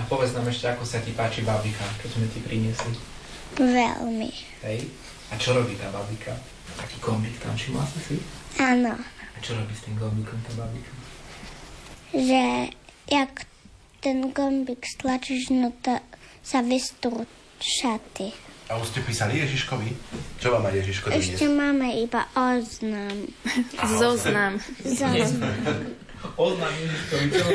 A 0.00 0.02
povedz 0.08 0.32
nám 0.32 0.48
ešte, 0.48 0.72
ako 0.72 0.88
sa 0.88 1.04
ti 1.04 1.12
páči 1.12 1.44
babika, 1.44 1.84
keď 2.00 2.08
sme 2.16 2.26
ti 2.32 2.40
priniesli. 2.40 2.96
Veľmi. 3.60 4.32
Hej? 4.64 4.88
A 5.28 5.36
čo 5.36 5.52
robí 5.52 5.76
tá 5.76 5.92
babika? 5.92 6.32
Taký 6.80 6.96
kombík 7.04 7.36
tam, 7.36 7.52
všimla 7.52 7.84
si 7.92 7.98
si? 8.00 8.16
Áno. 8.56 8.96
A 8.96 9.38
čo 9.44 9.52
robí 9.52 9.76
s 9.76 9.84
tým 9.84 10.00
kombíkom 10.00 10.40
tá 10.48 10.56
babika? 10.56 10.99
Že 12.10 12.74
jak 13.10 13.32
ten 14.00 14.32
gombík 14.32 14.86
stlačíš, 14.86 15.52
no 15.52 15.70
to 15.84 15.98
sa 16.40 16.64
vystrú 16.64 17.28
šaty. 17.60 18.32
A 18.70 18.78
už 18.78 18.94
ste 18.94 19.00
písali 19.02 19.42
Ježiškovi? 19.42 19.88
Čo 20.38 20.54
vám 20.54 20.70
aj 20.70 20.74
Ježiško 20.78 21.10
Ešte 21.10 21.46
máme 21.50 21.90
iba 22.00 22.22
oznam. 22.38 23.26
Zoznam. 24.00 24.62
Zoznam. 24.86 25.58
Oznam 26.36 26.72
Ježiškovi, 26.76 27.24
má? 27.32 27.48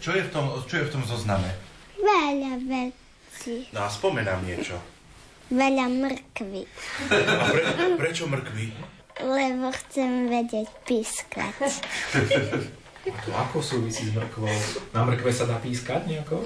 Čo 0.00 0.10
je 0.16 0.22
v 0.24 0.30
tom, 0.32 0.44
čo 0.64 0.74
je 0.80 0.84
v 0.88 0.90
tom 0.90 1.02
zozname? 1.04 1.50
Veľa 2.00 2.56
vecí. 2.64 3.68
No 3.70 3.84
a 3.84 3.88
spomenám 3.92 4.40
niečo. 4.48 4.80
Veľa 5.52 5.86
mrkvy. 5.92 6.62
A 7.12 7.44
pre, 7.52 7.62
prečo 8.00 8.24
mrkvy? 8.26 8.72
Lebo 9.20 9.68
chcem 9.70 10.28
vedieť 10.28 10.68
pískať. 10.84 11.54
A 13.00 13.16
to 13.24 13.32
ako 13.32 13.58
súvisí 13.64 14.06
s 14.06 14.12
mrkvou? 14.12 14.52
Na 14.92 15.02
mrkve 15.02 15.32
sa 15.32 15.48
dá 15.48 15.56
pískať 15.56 16.04
nejako? 16.04 16.44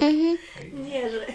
Nie, 0.71 1.03
že 1.03 1.27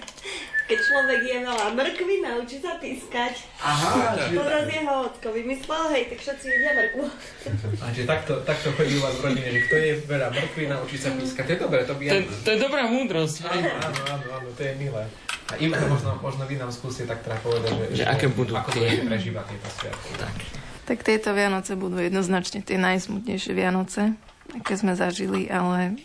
keď 0.64 0.78
človek 0.80 1.20
je 1.20 1.38
veľa 1.44 1.66
mrkvy, 1.76 2.14
naučí 2.24 2.56
sa 2.56 2.80
pískať. 2.80 3.42
Aha, 3.60 4.16
To 4.16 4.40
zase 4.40 4.70
jeho 4.70 4.94
otko 5.12 5.28
vymyslel, 5.34 5.84
hej, 5.92 6.08
tak 6.08 6.18
všetci 6.24 6.46
jedia 6.46 6.72
mrkvu. 6.72 7.04
a 7.84 7.86
že 7.92 8.02
takto, 8.08 8.32
takto 8.48 8.72
chodí 8.72 8.96
u 8.96 9.04
vás 9.04 9.18
v 9.18 9.22
rodine, 9.28 9.50
že 9.50 9.60
kto 9.68 9.74
je 9.76 9.92
veľa 10.08 10.28
mrkvy, 10.32 10.62
naučí 10.70 10.96
sa 10.96 11.10
pískať. 11.12 11.42
To 11.44 11.52
je 11.52 11.60
dobré, 11.60 11.80
to 11.84 11.94
by 11.98 12.02
To, 12.06 12.18
to 12.40 12.48
je 12.48 12.58
dobrá 12.58 12.82
múdrosť. 12.88 13.36
Áno, 13.44 13.70
áno, 13.76 14.00
áno, 14.08 14.26
áno, 14.40 14.48
to 14.56 14.62
je 14.62 14.72
milé. 14.78 15.04
A 15.50 15.58
im 15.58 15.74
možno, 15.74 16.14
možno 16.16 16.46
vy 16.46 16.54
nám 16.56 16.70
skúste 16.70 17.04
tak 17.04 17.26
teda 17.26 17.34
povedať, 17.42 17.74
že, 17.74 17.84
Že 18.00 18.04
aké 18.06 18.26
budú 18.30 18.54
ako 18.54 18.70
tie- 18.72 19.02
prežívať 19.02 19.44
tieto 19.50 19.68
sviatky. 19.68 20.10
Tak. 20.16 20.34
Tak 20.90 21.06
tieto 21.06 21.30
Vianoce 21.30 21.78
budú 21.78 22.02
jednoznačne 22.02 22.66
tie 22.66 22.74
najsmutnejšie 22.74 23.54
Vianoce, 23.54 24.18
aké 24.58 24.74
sme 24.74 24.98
zažili, 24.98 25.46
ale 25.46 26.02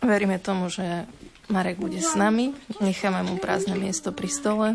veríme 0.00 0.40
tomu, 0.40 0.72
že 0.72 1.04
Marek 1.52 1.76
bude 1.76 2.00
s 2.00 2.16
nami, 2.16 2.56
necháme 2.80 3.28
mu 3.28 3.36
prázdne 3.36 3.76
miesto 3.76 4.08
pri 4.08 4.32
stole. 4.32 4.68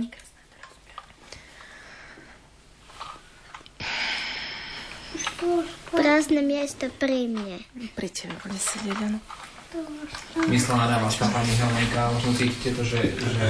Prázdne 5.90 6.46
miesto 6.46 6.94
pri 7.02 7.26
mne. 7.26 7.58
Pri 7.98 8.14
tebe 8.14 8.38
bude 8.46 8.62
sedieť, 8.62 9.10
áno. 9.10 9.18
Myslela 10.48 10.88
na 10.88 10.98
vás 11.04 11.18
tá 11.20 11.28
pani 11.28 11.52
Helenka, 11.52 12.14
možno 12.14 12.32
cítite 12.38 12.72
to, 12.72 12.86
že, 12.86 13.04
že 13.20 13.48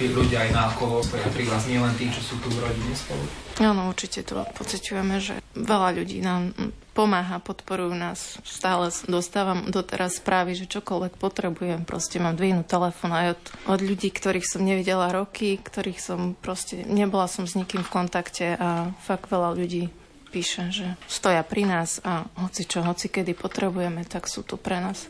tí 0.00 0.08
ľudia 0.08 0.48
aj 0.48 0.50
na 0.56 0.62
okolo 0.72 1.04
stoja 1.04 1.28
pri 1.28 1.44
vás, 1.44 1.68
nie 1.68 1.76
len 1.76 1.92
tí, 2.00 2.08
čo 2.08 2.22
sú 2.22 2.34
tu 2.40 2.48
v 2.48 2.64
rodine 2.64 2.94
spolu. 2.96 3.24
Áno, 3.60 3.92
určite 3.92 4.24
to 4.24 4.40
pociťujeme, 4.56 5.20
že 5.20 5.38
veľa 5.52 5.94
ľudí 6.00 6.24
nám 6.24 6.56
pomáha, 6.94 7.42
podporujú 7.42 7.92
nás. 7.92 8.38
Stále 8.46 8.88
dostávam 9.10 9.68
doteraz 9.68 10.22
správy, 10.22 10.54
že 10.54 10.70
čokoľvek 10.70 11.18
potrebujem, 11.18 11.82
proste 11.84 12.22
mám 12.22 12.38
dvihnúť 12.38 12.66
telefón 12.66 13.12
aj 13.12 13.26
od, 13.34 13.42
od 13.76 13.80
ľudí, 13.82 14.14
ktorých 14.14 14.46
som 14.46 14.62
nevidela 14.62 15.10
roky, 15.10 15.58
ktorých 15.58 16.00
som 16.00 16.38
proste, 16.38 16.86
nebola 16.86 17.26
som 17.26 17.44
s 17.44 17.58
nikým 17.58 17.82
v 17.82 17.92
kontakte 17.92 18.54
a 18.56 18.94
fakt 19.02 19.28
veľa 19.28 19.54
ľudí 19.58 19.90
píše, 20.34 20.74
že 20.74 20.98
stoja 21.06 21.46
pri 21.46 21.62
nás 21.62 22.02
a 22.02 22.26
hoci 22.42 22.66
čo, 22.66 22.82
hoci 22.82 23.06
kedy 23.06 23.38
potrebujeme, 23.38 24.02
tak 24.02 24.26
sú 24.26 24.42
tu 24.42 24.58
pre 24.58 24.82
nás. 24.82 25.06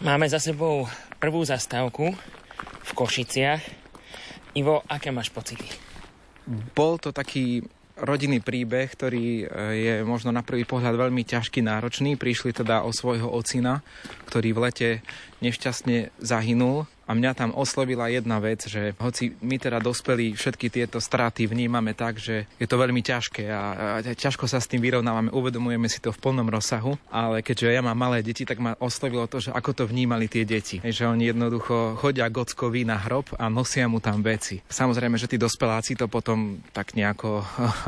Máme 0.00 0.26
za 0.26 0.40
sebou 0.40 0.88
prvú 1.20 1.44
zastávku 1.44 2.10
v 2.82 2.90
Košiciach. 2.96 3.62
Ivo, 4.56 4.82
aké 4.88 5.12
máš 5.12 5.28
pocity? 5.28 5.68
Bol 6.74 6.98
to 6.98 7.12
taký 7.12 7.62
rodinný 8.02 8.40
príbeh, 8.40 8.88
ktorý 8.92 9.26
e, 9.26 9.44
je 9.76 9.94
možno 10.02 10.32
na 10.32 10.40
prvý 10.40 10.64
pohľad 10.64 10.96
veľmi 10.96 11.22
ťažký, 11.24 11.60
náročný. 11.64 12.16
Prišli 12.16 12.56
teda 12.56 12.82
o 12.84 12.90
svojho 12.90 13.28
ocina, 13.28 13.84
ktorý 14.28 14.56
v 14.56 14.62
lete 14.68 14.90
nešťastne 15.40 16.12
zahynul 16.20 16.88
a 17.10 17.18
mňa 17.18 17.32
tam 17.34 17.50
oslovila 17.58 18.06
jedna 18.06 18.38
vec, 18.38 18.70
že 18.70 18.94
hoci 19.02 19.34
my 19.42 19.58
teda 19.58 19.82
dospelí 19.82 20.38
všetky 20.38 20.70
tieto 20.70 21.02
straty 21.02 21.50
vnímame 21.50 21.90
tak, 21.90 22.22
že 22.22 22.46
je 22.54 22.70
to 22.70 22.78
veľmi 22.78 23.02
ťažké 23.02 23.50
a, 23.50 23.62
a 23.98 24.14
ťažko 24.14 24.46
sa 24.46 24.62
s 24.62 24.70
tým 24.70 24.78
vyrovnávame, 24.78 25.34
uvedomujeme 25.34 25.90
si 25.90 25.98
to 25.98 26.14
v 26.14 26.22
plnom 26.22 26.46
rozsahu, 26.46 26.94
ale 27.10 27.42
keďže 27.42 27.74
ja 27.74 27.82
mám 27.82 27.98
malé 27.98 28.22
deti, 28.22 28.46
tak 28.46 28.62
ma 28.62 28.78
oslovilo 28.78 29.26
to, 29.26 29.42
že 29.42 29.50
ako 29.50 29.82
to 29.82 29.84
vnímali 29.90 30.30
tie 30.30 30.46
deti. 30.46 30.78
Že 30.78 31.18
oni 31.18 31.34
jednoducho 31.34 31.98
chodia 31.98 32.30
gockovi 32.30 32.86
na 32.86 32.94
hrob 32.94 33.34
a 33.34 33.50
nosia 33.50 33.90
mu 33.90 33.98
tam 33.98 34.22
veci. 34.22 34.62
Samozrejme, 34.70 35.18
že 35.18 35.26
tí 35.26 35.34
dospeláci 35.34 35.98
to 35.98 36.06
potom 36.06 36.62
tak 36.70 36.94
nejako 36.94 37.42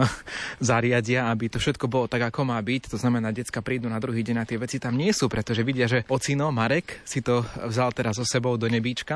zariadia, 0.58 1.30
aby 1.30 1.46
to 1.46 1.62
všetko 1.62 1.86
bolo 1.86 2.10
tak, 2.10 2.26
ako 2.26 2.42
má 2.42 2.58
byť. 2.58 2.90
To 2.90 2.98
znamená, 2.98 3.30
decka 3.30 3.62
prídu 3.62 3.86
na 3.86 4.02
druhý 4.02 4.26
deň 4.26 4.36
a 4.42 4.48
tie 4.48 4.58
veci 4.58 4.82
tam 4.82 4.98
nie 4.98 5.14
sú, 5.14 5.30
pretože 5.30 5.62
vidia, 5.62 5.86
že 5.86 6.02
ocino 6.10 6.50
Marek 6.50 7.06
si 7.06 7.22
to 7.22 7.46
vzal 7.70 7.94
teraz 7.94 8.18
so 8.18 8.26
sebou 8.26 8.58
do 8.58 8.66
nebíčka 8.66 9.11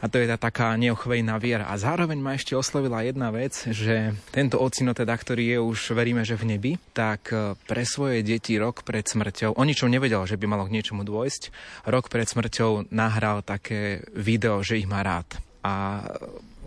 a 0.00 0.08
to 0.08 0.16
je 0.16 0.26
tá 0.28 0.40
taká 0.40 0.72
neochvejná 0.80 1.36
viera. 1.36 1.68
A 1.68 1.76
zároveň 1.76 2.16
ma 2.16 2.32
ešte 2.32 2.56
oslovila 2.56 3.04
jedna 3.04 3.28
vec, 3.28 3.52
že 3.68 4.16
tento 4.32 4.56
ocino 4.56 4.96
teda, 4.96 5.12
ktorý 5.12 5.56
je 5.56 5.58
už, 5.60 5.78
veríme, 5.92 6.24
že 6.24 6.40
v 6.40 6.56
nebi, 6.56 6.72
tak 6.96 7.28
e, 7.30 7.52
pre 7.68 7.84
svoje 7.84 8.24
deti 8.24 8.56
rok 8.56 8.80
pred 8.80 9.04
smrťou, 9.04 9.60
o 9.60 9.62
ničom 9.62 9.92
nevedel, 9.92 10.24
že 10.24 10.40
by 10.40 10.48
malo 10.48 10.64
k 10.64 10.80
niečomu 10.80 11.04
dôjsť, 11.04 11.52
rok 11.84 12.08
pred 12.08 12.24
smrťou 12.24 12.88
nahral 12.88 13.44
také 13.44 14.00
video, 14.16 14.64
že 14.64 14.80
ich 14.80 14.88
má 14.88 15.04
rád. 15.04 15.28
A 15.60 16.00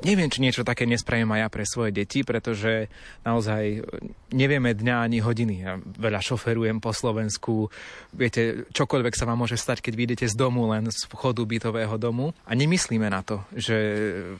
neviem, 0.01 0.27
či 0.27 0.41
niečo 0.41 0.65
také 0.65 0.89
nespravím 0.89 1.32
aj 1.38 1.39
ja 1.45 1.47
pre 1.53 1.63
svoje 1.69 1.91
deti, 1.93 2.25
pretože 2.25 2.91
naozaj 3.21 3.86
nevieme 4.34 4.73
dňa 4.73 4.95
ani 5.06 5.21
hodiny. 5.21 5.56
Ja 5.62 5.77
veľa 5.79 6.19
šoferujem 6.19 6.82
po 6.82 6.91
Slovensku, 6.91 7.69
viete, 8.12 8.65
čokoľvek 8.73 9.13
sa 9.13 9.29
vám 9.29 9.45
môže 9.45 9.56
stať, 9.56 9.86
keď 9.86 9.93
vyjdete 9.93 10.25
z 10.27 10.36
domu, 10.36 10.67
len 10.73 10.89
z 10.89 11.06
vchodu 11.08 11.45
bytového 11.45 11.95
domu. 12.01 12.34
A 12.43 12.58
nemyslíme 12.58 13.08
na 13.08 13.21
to, 13.21 13.45
že 13.56 13.77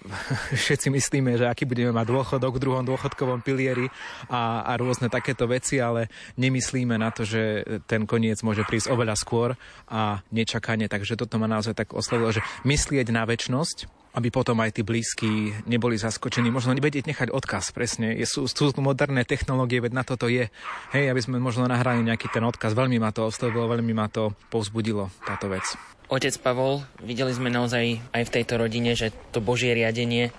všetci 0.66 0.90
myslíme, 0.90 1.38
že 1.40 1.46
aký 1.46 1.70
budeme 1.70 1.96
mať 1.96 2.06
dôchodok 2.10 2.58
v 2.60 2.64
druhom 2.64 2.84
dôchodkovom 2.84 3.46
pilieri 3.46 3.88
a, 4.28 4.68
a 4.68 4.72
rôzne 4.76 5.08
takéto 5.08 5.46
veci, 5.46 5.80
ale 5.80 6.12
nemyslíme 6.36 6.98
na 7.00 7.14
to, 7.14 7.24
že 7.24 7.64
ten 7.88 8.04
koniec 8.10 8.42
môže 8.42 8.66
prísť 8.68 8.92
oveľa 8.92 9.16
skôr 9.16 9.56
a 9.88 10.20
nečakane. 10.34 10.90
Takže 10.90 11.16
toto 11.16 11.40
ma 11.40 11.48
naozaj 11.48 11.78
tak 11.78 11.96
oslovilo, 11.96 12.34
že 12.36 12.44
myslieť 12.68 13.08
na 13.14 13.24
väčnosť, 13.24 14.03
aby 14.14 14.30
potom 14.30 14.62
aj 14.62 14.78
tí 14.78 14.82
blízki 14.86 15.58
neboli 15.66 15.98
zaskočení. 15.98 16.54
Možno 16.54 16.78
vedieť 16.78 17.10
nechať 17.10 17.30
odkaz, 17.34 17.74
presne. 17.74 18.14
Je, 18.14 18.30
sú, 18.30 18.46
sú 18.46 18.70
moderné 18.78 19.26
technológie, 19.26 19.82
veď 19.82 19.94
na 19.98 20.04
toto 20.06 20.30
je. 20.30 20.54
Hej, 20.94 21.06
aby 21.10 21.22
sme 21.22 21.42
možno 21.42 21.66
nahrali 21.66 22.06
nejaký 22.06 22.30
ten 22.30 22.46
odkaz. 22.46 22.78
Veľmi 22.78 23.02
ma 23.02 23.10
to 23.10 23.26
oslovilo, 23.26 23.66
veľmi 23.66 23.94
ma 23.98 24.06
to 24.14 24.38
povzbudilo, 24.54 25.10
táto 25.26 25.50
vec. 25.50 25.66
Otec 26.14 26.36
Pavol, 26.46 26.86
videli 27.02 27.34
sme 27.34 27.50
naozaj 27.50 28.14
aj 28.14 28.24
v 28.30 28.34
tejto 28.34 28.62
rodine, 28.62 28.94
že 28.94 29.10
to 29.34 29.42
Božie 29.42 29.74
riadenie 29.74 30.30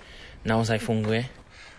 naozaj 0.46 0.78
funguje. 0.78 1.26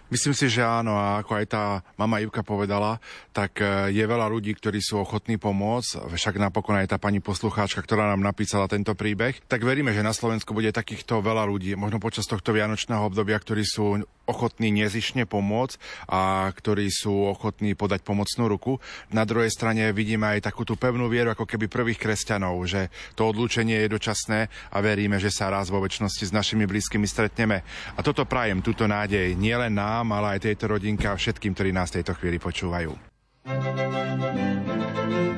Myslím 0.06 0.38
si, 0.38 0.54
že 0.54 0.62
áno, 0.62 0.94
a 1.02 1.26
ako 1.26 1.32
aj 1.34 1.46
tá 1.50 1.64
mama 1.98 2.22
Ivka 2.22 2.46
povedala, 2.46 3.02
tak 3.36 3.60
e, 3.60 3.92
je 3.92 4.06
veľa 4.08 4.32
ľudí, 4.32 4.56
ktorí 4.56 4.80
sú 4.80 5.04
ochotní 5.04 5.36
pomôcť, 5.36 6.08
však 6.08 6.40
napokon 6.40 6.80
aj 6.80 6.96
tá 6.96 6.98
pani 6.98 7.20
poslucháčka, 7.20 7.84
ktorá 7.84 8.08
nám 8.16 8.24
napísala 8.24 8.72
tento 8.72 8.96
príbeh, 8.96 9.44
tak 9.52 9.68
veríme, 9.68 9.92
že 9.92 10.00
na 10.00 10.16
Slovensku 10.16 10.56
bude 10.56 10.72
takýchto 10.72 11.20
veľa 11.20 11.44
ľudí, 11.44 11.76
možno 11.76 12.00
počas 12.00 12.24
tohto 12.32 12.56
vianočného 12.56 13.04
obdobia, 13.04 13.36
ktorí 13.36 13.68
sú 13.68 14.08
ochotní 14.24 14.72
nezišne 14.72 15.28
pomôcť 15.28 16.08
a 16.08 16.48
ktorí 16.48 16.88
sú 16.88 17.28
ochotní 17.28 17.76
podať 17.76 18.08
pomocnú 18.08 18.48
ruku. 18.48 18.80
Na 19.12 19.28
druhej 19.28 19.52
strane 19.52 19.92
vidíme 19.92 20.32
aj 20.32 20.48
takú 20.48 20.64
tú 20.64 20.80
pevnú 20.80 21.12
vieru, 21.12 21.36
ako 21.36 21.44
keby 21.44 21.68
prvých 21.68 22.00
kresťanov, 22.00 22.56
že 22.66 22.88
to 23.20 23.28
odlúčenie 23.28 23.84
je 23.84 23.92
dočasné 23.92 24.48
a 24.72 24.78
veríme, 24.80 25.20
že 25.20 25.30
sa 25.30 25.52
raz 25.52 25.68
vo 25.68 25.84
väčšnosti 25.84 26.32
s 26.32 26.36
našimi 26.36 26.64
blízkymi 26.64 27.06
stretneme. 27.06 27.62
A 27.94 28.00
toto 28.00 28.24
prajem, 28.24 28.64
túto 28.64 28.88
nádej 28.88 29.36
nielen 29.36 29.76
nám, 29.76 30.08
ale 30.16 30.40
aj 30.40 30.48
tejto 30.48 30.72
rodinke 30.72 31.06
a 31.06 31.20
všetkým, 31.20 31.52
ktorí 31.52 31.76
nás 31.76 31.92
v 31.92 32.02
tejto 32.02 32.16
chvíli 32.16 32.40
počúvajú. 32.40 33.16
thank 33.46 35.12
you 35.12 35.35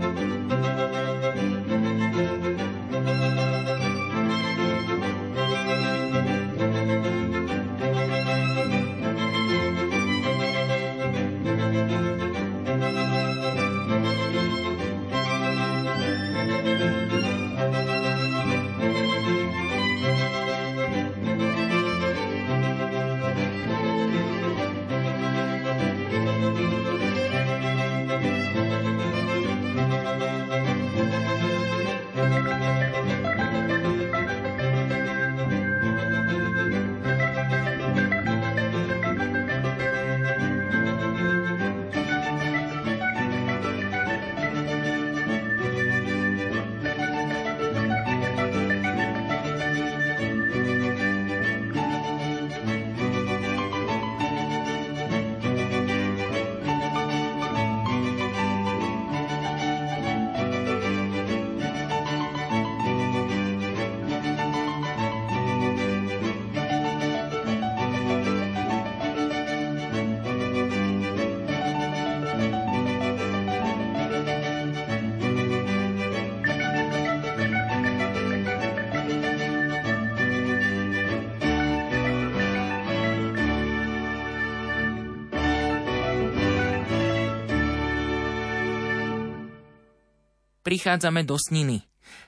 Prichádzame 90.67 91.23
do 91.23 91.39
Sniny. 91.39 91.79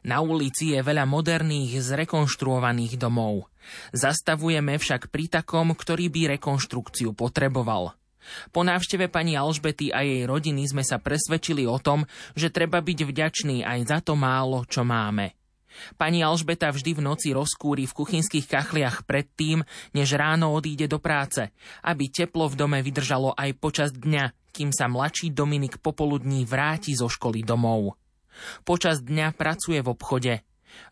Na 0.08 0.24
ulici 0.24 0.72
je 0.72 0.80
veľa 0.80 1.04
moderných, 1.04 1.84
zrekonštruovaných 1.84 2.96
domov. 2.96 3.52
Zastavujeme 3.92 4.80
však 4.80 5.12
pri 5.12 5.28
takom, 5.28 5.76
ktorý 5.76 6.08
by 6.08 6.40
rekonštrukciu 6.40 7.12
potreboval. 7.12 8.00
Po 8.56 8.64
návšteve 8.64 9.12
pani 9.12 9.36
Alžbety 9.36 9.92
a 9.92 10.08
jej 10.08 10.24
rodiny 10.24 10.72
sme 10.72 10.88
sa 10.88 11.04
presvedčili 11.04 11.68
o 11.68 11.84
tom, 11.84 12.08
že 12.32 12.48
treba 12.48 12.80
byť 12.80 13.00
vďačný 13.04 13.68
aj 13.68 13.80
za 13.92 14.00
to 14.00 14.16
málo, 14.16 14.64
čo 14.72 14.88
máme. 14.88 15.36
Pani 16.00 16.24
Alžbeta 16.24 16.72
vždy 16.72 16.96
v 16.96 17.06
noci 17.12 17.36
rozkúri 17.36 17.92
v 17.92 17.92
kuchynských 17.92 18.48
kachliach 18.48 19.04
predtým, 19.04 19.68
než 19.92 20.16
ráno 20.16 20.56
odíde 20.56 20.88
do 20.88 21.04
práce, 21.04 21.52
aby 21.84 22.08
teplo 22.08 22.48
v 22.48 22.56
dome 22.56 22.80
vydržalo 22.80 23.36
aj 23.36 23.52
počas 23.60 23.92
dňa, 23.92 24.32
kým 24.56 24.72
sa 24.72 24.88
mladší 24.88 25.36
Dominik 25.36 25.84
popoludní 25.84 26.48
vráti 26.48 26.96
zo 26.96 27.12
školy 27.12 27.44
domov. 27.44 27.99
Počas 28.64 29.02
dňa 29.04 29.36
pracuje 29.36 29.80
v 29.80 29.92
obchode. 29.92 30.34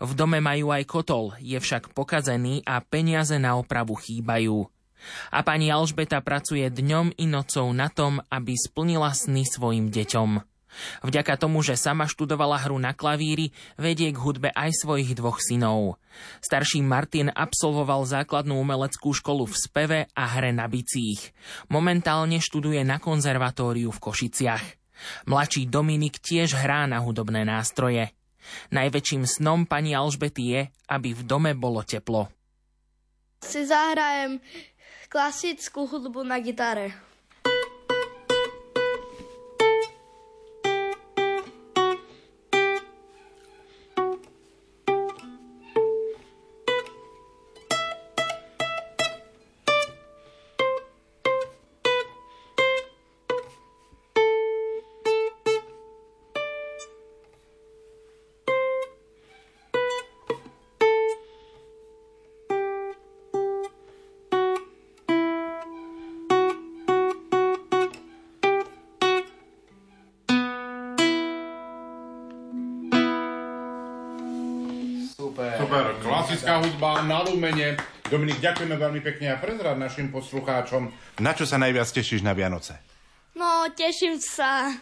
V 0.02 0.12
dome 0.18 0.42
majú 0.42 0.74
aj 0.74 0.84
kotol, 0.90 1.38
je 1.38 1.58
však 1.62 1.94
pokazený 1.94 2.66
a 2.66 2.82
peniaze 2.82 3.38
na 3.38 3.56
opravu 3.56 3.94
chýbajú. 3.94 4.66
A 5.30 5.40
pani 5.46 5.70
Alžbeta 5.70 6.20
pracuje 6.26 6.66
dňom 6.68 7.14
i 7.22 7.30
nocou 7.30 7.70
na 7.70 7.88
tom, 7.88 8.18
aby 8.34 8.58
splnila 8.58 9.14
sny 9.14 9.46
svojim 9.46 9.94
deťom. 9.94 10.42
Vďaka 11.02 11.40
tomu, 11.42 11.64
že 11.66 11.80
sama 11.80 12.06
študovala 12.06 12.60
hru 12.62 12.78
na 12.78 12.94
klavíri, 12.94 13.56
vedie 13.80 14.14
k 14.14 14.18
hudbe 14.20 14.50
aj 14.54 14.84
svojich 14.84 15.16
dvoch 15.18 15.42
synov. 15.42 15.98
Starší 16.44 16.86
Martin 16.86 17.34
absolvoval 17.34 18.06
základnú 18.06 18.58
umeleckú 18.62 19.14
školu 19.16 19.48
v 19.48 19.56
speve 19.58 20.00
a 20.14 20.24
hre 20.38 20.54
na 20.54 20.70
bicích. 20.70 21.34
Momentálne 21.72 22.38
študuje 22.38 22.84
na 22.84 23.02
konzervatóriu 23.02 23.90
v 23.90 24.02
Košiciach. 24.02 24.66
Mladší 25.26 25.66
Dominik 25.70 26.20
tiež 26.20 26.54
hrá 26.58 26.86
na 26.90 27.00
hudobné 27.00 27.46
nástroje. 27.46 28.12
Najväčším 28.72 29.28
snom 29.28 29.68
pani 29.68 29.96
Alžbety 29.96 30.44
je, 30.44 30.62
aby 30.88 31.12
v 31.12 31.22
dome 31.28 31.52
bolo 31.54 31.84
teplo. 31.84 32.32
Si 33.44 33.64
zahrajem 33.68 34.40
klasickú 35.08 35.88
hudbu 35.88 36.24
na 36.24 36.40
gitare. 36.40 37.07
Klasická 76.02 76.58
hudba 76.66 77.06
na 77.06 77.22
Lumene. 77.22 77.78
Dominik, 78.10 78.42
ďakujeme 78.42 78.74
veľmi 78.74 79.02
pekne 79.06 79.36
a 79.36 79.38
prezrad 79.38 79.78
našim 79.78 80.10
poslucháčom. 80.10 80.90
Na 81.22 81.38
čo 81.38 81.46
sa 81.46 81.62
najviac 81.62 81.86
tešíš 81.86 82.26
na 82.26 82.34
Vianoce? 82.34 82.82
No, 83.38 83.70
teším 83.70 84.18
sa. 84.18 84.74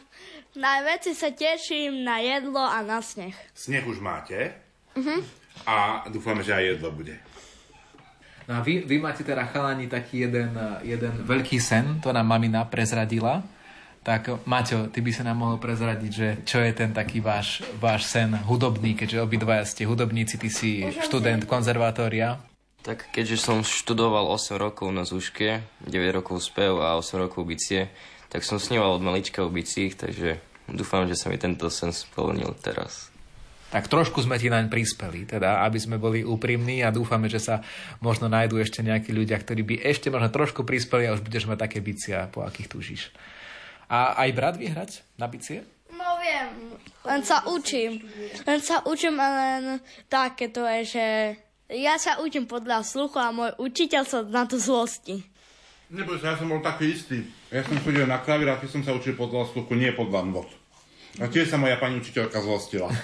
Najväčšie 0.56 1.14
sa 1.20 1.30
teším 1.36 2.08
na 2.08 2.24
jedlo 2.24 2.64
a 2.64 2.80
na 2.80 3.04
sneh. 3.04 3.36
Sneh 3.52 3.84
už 3.84 4.00
máte? 4.00 4.56
Uh-huh. 4.96 5.20
A 5.68 6.08
dúfame, 6.08 6.40
že 6.40 6.56
aj 6.56 6.80
jedlo 6.80 6.96
bude. 6.96 7.20
No 8.48 8.56
a 8.56 8.60
vy, 8.64 8.88
vy 8.88 9.02
máte 9.02 9.28
teda 9.28 9.44
chalani 9.52 9.92
taký 9.92 10.30
jeden, 10.30 10.56
jeden 10.86 11.14
veľký 11.28 11.58
sen, 11.60 12.00
to 12.00 12.14
nám 12.14 12.30
mamina 12.30 12.64
prezradila. 12.64 13.44
Tak 14.06 14.46
Maťo, 14.46 14.94
ty 14.94 15.02
by 15.02 15.10
sa 15.10 15.26
nám 15.26 15.42
mohol 15.42 15.58
prezradiť, 15.58 16.12
že 16.14 16.28
čo 16.46 16.62
je 16.62 16.70
ten 16.78 16.94
taký 16.94 17.26
váš, 17.26 17.66
váš 17.82 18.06
sen 18.06 18.38
hudobný, 18.38 18.94
keďže 18.94 19.26
obidvaja 19.26 19.66
ste 19.66 19.90
hudobníci, 19.90 20.38
ty 20.38 20.54
si 20.54 20.86
študent 21.02 21.50
konzervatória. 21.50 22.38
Tak 22.86 23.10
keďže 23.10 23.42
som 23.42 23.66
študoval 23.66 24.30
8 24.30 24.62
rokov 24.62 24.94
na 24.94 25.10
Zúške, 25.10 25.66
9 25.90 25.90
rokov 26.22 26.38
spev 26.46 26.86
a 26.86 26.94
8 27.02 27.18
rokov 27.18 27.50
bicie, 27.50 27.90
tak 28.30 28.46
som 28.46 28.62
sníval 28.62 28.94
od 28.94 29.02
malička 29.02 29.42
o 29.42 29.50
bicích, 29.50 29.98
takže 29.98 30.38
dúfam, 30.70 31.10
že 31.10 31.18
sa 31.18 31.34
mi 31.34 31.42
tento 31.42 31.66
sen 31.74 31.90
splnil 31.90 32.54
teraz. 32.62 33.10
Tak 33.74 33.90
trošku 33.90 34.22
sme 34.22 34.38
ti 34.38 34.54
naň 34.54 34.70
prispeli, 34.70 35.26
teda, 35.26 35.66
aby 35.66 35.82
sme 35.82 35.98
boli 35.98 36.22
úprimní 36.22 36.86
a 36.86 36.94
dúfame, 36.94 37.26
že 37.26 37.42
sa 37.42 37.66
možno 38.06 38.30
nájdú 38.30 38.62
ešte 38.62 38.86
nejakí 38.86 39.10
ľudia, 39.10 39.42
ktorí 39.42 39.66
by 39.66 39.76
ešte 39.82 40.14
možno 40.14 40.30
trošku 40.30 40.62
prispeli 40.62 41.10
a 41.10 41.18
už 41.18 41.26
budeš 41.26 41.50
mať 41.50 41.58
také 41.58 41.82
bicia, 41.82 42.30
po 42.30 42.46
akých 42.46 42.70
túžiš. 42.70 43.10
A 43.90 44.18
aj 44.26 44.30
brat 44.34 44.56
vie 44.58 44.70
hrať 44.70 45.06
na 45.18 45.30
bicie? 45.30 45.62
No 45.94 46.18
viem, 46.20 46.76
len 47.06 47.22
sa 47.22 47.46
učím. 47.46 48.02
Len 48.44 48.60
sa 48.60 48.84
učím, 48.84 49.16
len 49.22 49.80
také 50.10 50.50
to 50.50 50.66
je, 50.66 50.82
že 50.98 51.06
ja 51.72 51.98
sa 51.98 52.22
učím 52.22 52.46
podľa 52.46 52.86
sluchu 52.86 53.18
a 53.18 53.34
môj 53.34 53.54
učiteľ 53.58 54.04
sa 54.06 54.20
na 54.26 54.46
to 54.46 54.58
zlosti. 54.62 55.26
Neboj 55.90 56.18
sa, 56.18 56.34
ja 56.34 56.38
som 56.42 56.50
bol 56.50 56.66
taký 56.66 56.98
istý. 56.98 57.30
Ja 57.54 57.62
som 57.62 57.78
chodil 57.86 58.10
na 58.10 58.18
klavír 58.18 58.50
a 58.50 58.58
ty 58.58 58.66
som 58.66 58.82
sa 58.82 58.94
učil 58.94 59.14
podľa 59.14 59.54
sluchu, 59.54 59.78
nie 59.78 59.94
podľa 59.94 60.26
not. 60.26 60.50
A 61.22 61.30
tiež 61.30 61.48
sa 61.48 61.62
moja 61.62 61.78
pani 61.80 62.02
učiteľka 62.02 62.42
zlostila. 62.42 62.92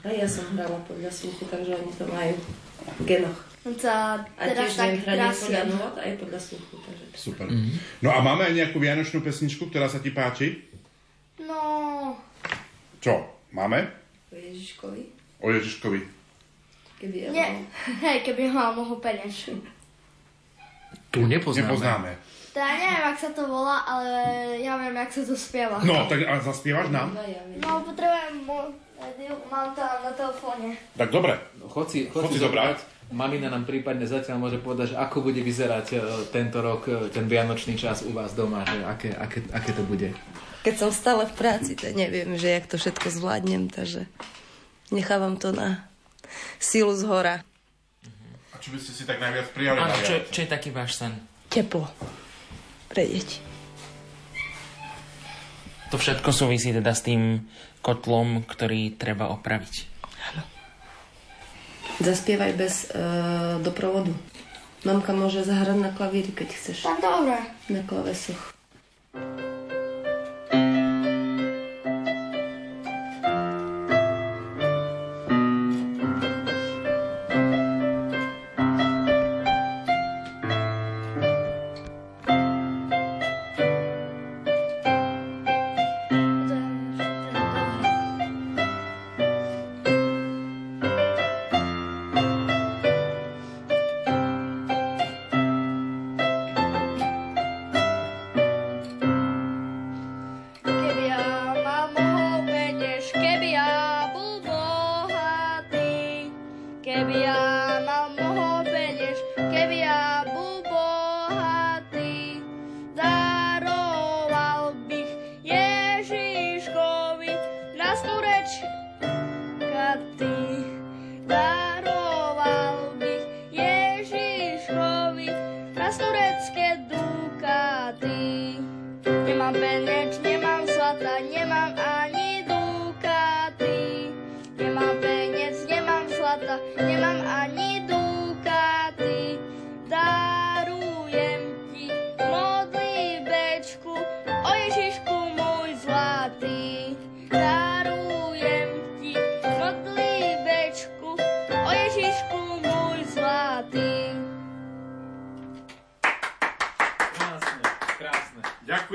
A 0.00 0.08
ja 0.08 0.24
som 0.24 0.48
hrala 0.56 0.80
podľa 0.88 1.12
sluchu, 1.12 1.44
takže 1.44 1.76
oni 1.76 1.92
to 1.92 2.08
majú 2.08 2.32
v 2.88 3.02
genoch. 3.04 3.49
On 3.60 3.74
sa 3.76 4.16
A 4.40 4.42
teraz 4.48 4.72
tak 4.72 4.96
aj 4.96 5.36
podľa 5.36 5.64
nôd, 5.68 5.94
aj 6.00 6.12
podľa 6.16 6.40
sluchu. 6.40 6.74
Takže... 6.80 7.04
Super. 7.12 7.46
No 8.00 8.08
a 8.08 8.18
máme 8.24 8.48
aj 8.48 8.54
nejakú 8.56 8.80
vianočnú 8.80 9.20
pesničku, 9.20 9.68
ktorá 9.68 9.84
sa 9.84 10.00
ti 10.00 10.08
páči? 10.10 10.64
No, 11.36 12.16
Čo? 13.00 13.20
Máme? 13.52 13.84
O 14.30 14.36
Ježiškovi, 14.36 15.02
O 15.42 15.48
Ježiškovi. 15.50 16.00
keby 17.00 17.16
ja 17.18 17.28
nie. 17.32 17.48
bol. 17.50 17.64
Hej, 18.04 18.18
keby 18.24 18.48
mal 18.48 18.72
mohol 18.72 18.96
peniaž. 18.96 19.52
Tu 21.10 21.18
nepoznáme. 21.20 21.66
Nepoznáme. 21.66 22.10
Teda 22.50 22.66
neviem, 22.74 23.04
ak 23.06 23.18
sa 23.18 23.30
to 23.30 23.46
volá, 23.46 23.82
ale 23.82 24.20
ja 24.58 24.74
viem, 24.76 24.94
jak 24.94 25.10
sa 25.10 25.22
to 25.22 25.34
spieva. 25.34 25.78
No, 25.82 26.06
tak 26.06 26.22
a 26.24 26.38
zaspievaš 26.38 26.88
nám? 26.90 27.12
No, 27.12 27.22
ja 27.22 27.42
viem. 27.44 27.58
No, 27.58 27.82
potrebujem 27.82 28.40
mám 29.50 29.74
to 29.74 29.82
na 29.82 30.12
telefóne. 30.12 30.68
Tak 30.96 31.08
dobre. 31.10 31.34
No, 31.58 31.66
chod 31.68 31.90
si, 31.90 32.06
Chod 32.08 32.26
chod 32.26 32.32
si 32.32 32.38
zobrať. 32.38 32.76
zobrať. 32.78 32.99
Mamina 33.10 33.50
nám 33.50 33.66
prípadne 33.66 34.06
zatiaľ 34.06 34.38
môže 34.38 34.62
povedať, 34.62 34.94
že 34.94 34.96
ako 35.02 35.26
bude 35.26 35.42
vyzerať 35.42 35.86
e, 35.90 35.96
tento 36.30 36.62
rok, 36.62 36.86
e, 36.86 37.10
ten 37.10 37.26
vianočný 37.26 37.74
čas 37.74 38.06
u 38.06 38.14
vás 38.14 38.38
doma, 38.38 38.62
že 38.62 38.86
aké, 38.86 39.10
aké, 39.10 39.42
aké 39.50 39.70
to 39.74 39.82
bude. 39.82 40.14
Keď 40.62 40.74
som 40.78 40.94
stále 40.94 41.26
v 41.26 41.34
práci, 41.34 41.74
tak 41.74 41.98
neviem, 41.98 42.38
že 42.38 42.54
jak 42.54 42.70
to 42.70 42.78
všetko 42.78 43.10
zvládnem, 43.10 43.66
takže 43.66 44.06
nechávam 44.94 45.34
to 45.34 45.50
na 45.50 45.90
silu 46.62 46.94
z 46.94 47.02
hora. 47.10 47.36
A 48.54 48.56
čo 48.62 48.70
by 48.70 48.78
ste 48.78 48.92
si 48.94 49.02
tak 49.02 49.18
najviac 49.18 49.50
prijali 49.50 49.78
Áno, 49.82 49.94
čo, 50.06 50.14
čo 50.30 50.46
je 50.46 50.48
taký 50.48 50.70
váš 50.70 50.94
sen? 50.94 51.10
Teplo. 51.50 51.90
Pre 52.86 53.02
deti. 53.02 53.42
To 55.90 55.98
všetko 55.98 56.30
súvisí 56.30 56.70
teda 56.70 56.94
s 56.94 57.02
tým 57.02 57.42
kotlom, 57.82 58.46
ktorý 58.46 58.94
treba 58.94 59.26
opraviť. 59.34 59.90
Zaspievaj 62.00 62.52
bez 62.56 62.88
uh, 62.90 63.60
doprovodu. 63.60 64.12
Mamka 64.88 65.12
môže 65.12 65.44
zahrať 65.44 65.76
na 65.76 65.90
klavíri, 65.92 66.32
keď 66.32 66.48
chceš. 66.56 66.88
Tak 66.88 67.04
dobre. 67.04 67.36
Na 67.68 67.84
klavesoch. 67.84 68.56
Keby 69.12 69.49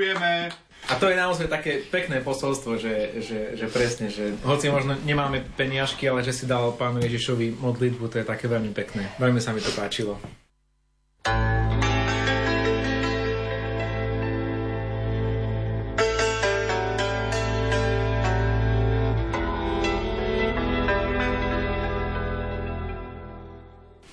Ďakujeme. 0.06 0.54
A 0.86 0.94
to 1.02 1.10
je 1.10 1.18
naozaj 1.18 1.50
také 1.50 1.82
pekné 1.82 2.22
posolstvo, 2.22 2.78
že, 2.78 3.18
že, 3.18 3.58
že 3.58 3.66
presne, 3.66 4.06
že 4.06 4.38
hoci 4.46 4.70
možno 4.70 4.94
nemáme 5.02 5.42
peniažky, 5.58 6.06
ale 6.06 6.22
že 6.22 6.30
si 6.30 6.46
dal 6.46 6.70
pánu 6.78 7.02
Ježišovi 7.02 7.58
modlitbu, 7.58 8.06
to 8.06 8.22
je 8.22 8.26
také 8.30 8.46
veľmi 8.46 8.70
pekné. 8.70 9.10
Veľmi 9.18 9.42
sa 9.42 9.50
mi 9.50 9.58
to 9.58 9.74
páčilo. 9.74 10.14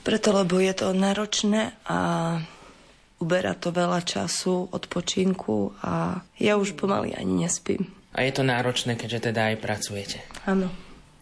Preto, 0.01 0.33
lebo 0.33 0.57
je 0.57 0.73
to 0.73 0.89
náročné 0.89 1.77
a 1.85 1.97
uberá 3.23 3.55
to 3.55 3.71
veľa 3.71 4.03
času, 4.03 4.67
odpočinku 4.75 5.79
a 5.79 6.19
ja 6.35 6.59
už 6.59 6.75
pomaly 6.75 7.15
ani 7.15 7.47
nespím. 7.47 7.87
A 8.11 8.27
je 8.27 8.35
to 8.35 8.43
náročné, 8.43 8.99
keďže 8.99 9.31
teda 9.31 9.55
aj 9.55 9.63
pracujete. 9.63 10.19
Áno. 10.43 10.67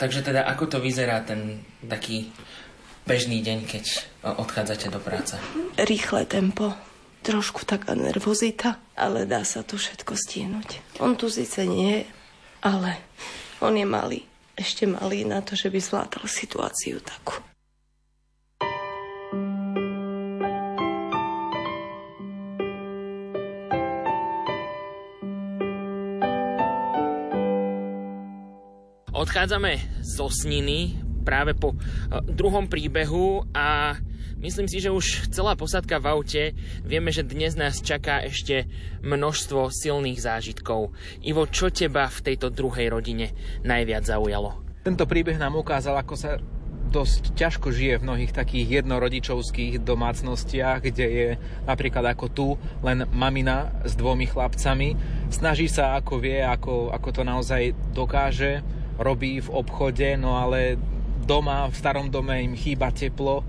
Takže 0.01 0.25
teda 0.25 0.49
ako 0.49 0.65
to 0.65 0.77
vyzerá 0.81 1.21
ten 1.21 1.61
taký 1.85 2.33
bežný 3.05 3.45
deň, 3.45 3.69
keď 3.69 3.85
odchádzate 4.25 4.89
do 4.89 4.97
práce? 4.97 5.37
Rýchle 5.77 6.25
tempo, 6.25 6.73
trošku 7.21 7.69
taká 7.69 7.93
nervozita, 7.93 8.81
ale 8.97 9.29
dá 9.29 9.45
sa 9.45 9.61
to 9.61 9.77
všetko 9.77 10.17
stihnúť. 10.17 10.97
On 10.97 11.13
tu 11.13 11.29
síce 11.29 11.61
nie 11.69 12.01
je, 12.01 12.03
ale 12.65 12.97
on 13.61 13.77
je 13.77 13.85
malý. 13.85 14.25
Ešte 14.57 14.89
malý 14.89 15.21
na 15.25 15.45
to, 15.45 15.53
že 15.53 15.69
by 15.69 15.79
zvládal 15.79 16.25
situáciu 16.25 16.97
takú. 17.01 17.39
Odchádzame 29.21 30.01
zo 30.01 30.33
Sniny 30.33 30.97
práve 31.21 31.53
po 31.53 31.77
eh, 31.77 32.25
druhom 32.25 32.65
príbehu 32.65 33.45
a 33.53 33.93
myslím 34.41 34.65
si, 34.65 34.81
že 34.81 34.89
už 34.89 35.29
celá 35.29 35.53
posadka 35.53 36.01
v 36.01 36.09
aute 36.09 36.43
vieme, 36.81 37.13
že 37.13 37.21
dnes 37.21 37.53
nás 37.53 37.85
čaká 37.85 38.25
ešte 38.25 38.65
množstvo 39.05 39.69
silných 39.69 40.17
zážitkov. 40.17 40.97
Ivo, 41.21 41.45
čo 41.45 41.69
teba 41.69 42.09
v 42.09 42.33
tejto 42.33 42.49
druhej 42.49 42.89
rodine 42.89 43.29
najviac 43.61 44.09
zaujalo? 44.09 44.57
Tento 44.81 45.05
príbeh 45.05 45.37
nám 45.37 45.53
ukázal, 45.53 46.01
ako 46.01 46.17
sa 46.17 46.41
dosť 46.89 47.37
ťažko 47.37 47.69
žije 47.69 48.01
v 48.01 48.05
mnohých 48.09 48.33
takých 48.33 48.81
jednorodičovských 48.81 49.85
domácnostiach, 49.85 50.81
kde 50.81 51.05
je 51.05 51.29
napríklad 51.69 52.17
ako 52.17 52.25
tu 52.33 52.47
len 52.81 53.05
mamina 53.13 53.69
s 53.85 53.93
dvomi 53.93 54.25
chlapcami. 54.25 54.97
Snaží 55.29 55.69
sa 55.69 55.93
ako 56.01 56.17
vie, 56.17 56.41
ako, 56.41 56.89
ako 56.89 57.09
to 57.13 57.21
naozaj 57.21 57.71
dokáže, 57.93 58.80
robí 58.97 59.39
v 59.39 59.49
obchode, 59.49 60.17
no 60.17 60.35
ale 60.39 60.75
doma, 61.23 61.69
v 61.69 61.75
starom 61.75 62.07
dome 62.09 62.41
im 62.41 62.57
chýba 62.57 62.91
teplo, 62.91 63.45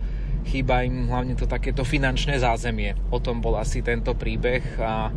chýba 0.47 0.83
im 0.83 1.09
hlavne 1.09 1.35
to 1.39 1.47
takéto 1.47 1.87
finančné 1.87 2.39
zázemie. 2.39 2.95
O 3.11 3.19
tom 3.19 3.41
bol 3.41 3.59
asi 3.59 3.81
tento 3.81 4.15
príbeh 4.15 4.63
a 4.83 5.11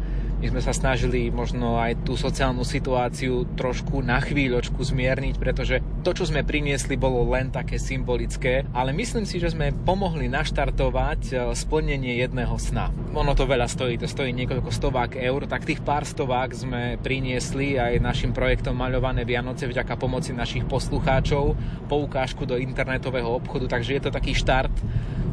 my 0.46 0.54
sme 0.54 0.62
sa 0.62 0.78
snažili 0.78 1.34
možno 1.34 1.82
aj 1.82 2.06
tú 2.06 2.14
sociálnu 2.14 2.62
situáciu 2.62 3.50
trošku 3.58 4.06
na 4.06 4.22
chvíľočku 4.22 4.78
zmierniť, 4.78 5.42
pretože 5.42 5.82
to, 6.06 6.14
čo 6.14 6.30
sme 6.30 6.46
priniesli, 6.46 7.02
bolo 7.02 7.26
len 7.34 7.50
také 7.50 7.82
symbolické, 7.82 8.62
ale 8.70 8.94
myslím 8.94 9.26
si, 9.26 9.42
že 9.42 9.58
sme 9.58 9.74
pomohli 9.74 10.30
naštartovať 10.30 11.22
e, 11.34 11.34
splnenie 11.58 12.22
jedného 12.22 12.54
sna. 12.62 12.94
Ono 13.18 13.34
to 13.34 13.50
veľa 13.50 13.66
stojí, 13.66 13.98
to 13.98 14.06
stojí 14.06 14.38
niekoľko 14.38 14.70
stovák 14.70 15.18
eur, 15.18 15.50
tak 15.50 15.66
tých 15.66 15.82
pár 15.82 16.06
stovák 16.06 16.54
sme 16.54 17.02
priniesli 17.02 17.82
aj 17.82 18.06
našim 18.06 18.30
projektom 18.30 18.78
Maľované 18.78 19.26
Vianoce 19.26 19.66
vďaka 19.66 19.98
pomoci 19.98 20.30
našich 20.30 20.70
poslucháčov, 20.70 21.58
poukážku 21.90 22.46
do 22.46 22.54
internetového 22.54 23.34
obchodu, 23.34 23.66
takže 23.82 23.98
je 23.98 24.02
to 24.06 24.14
taký 24.14 24.38
štart 24.38 24.78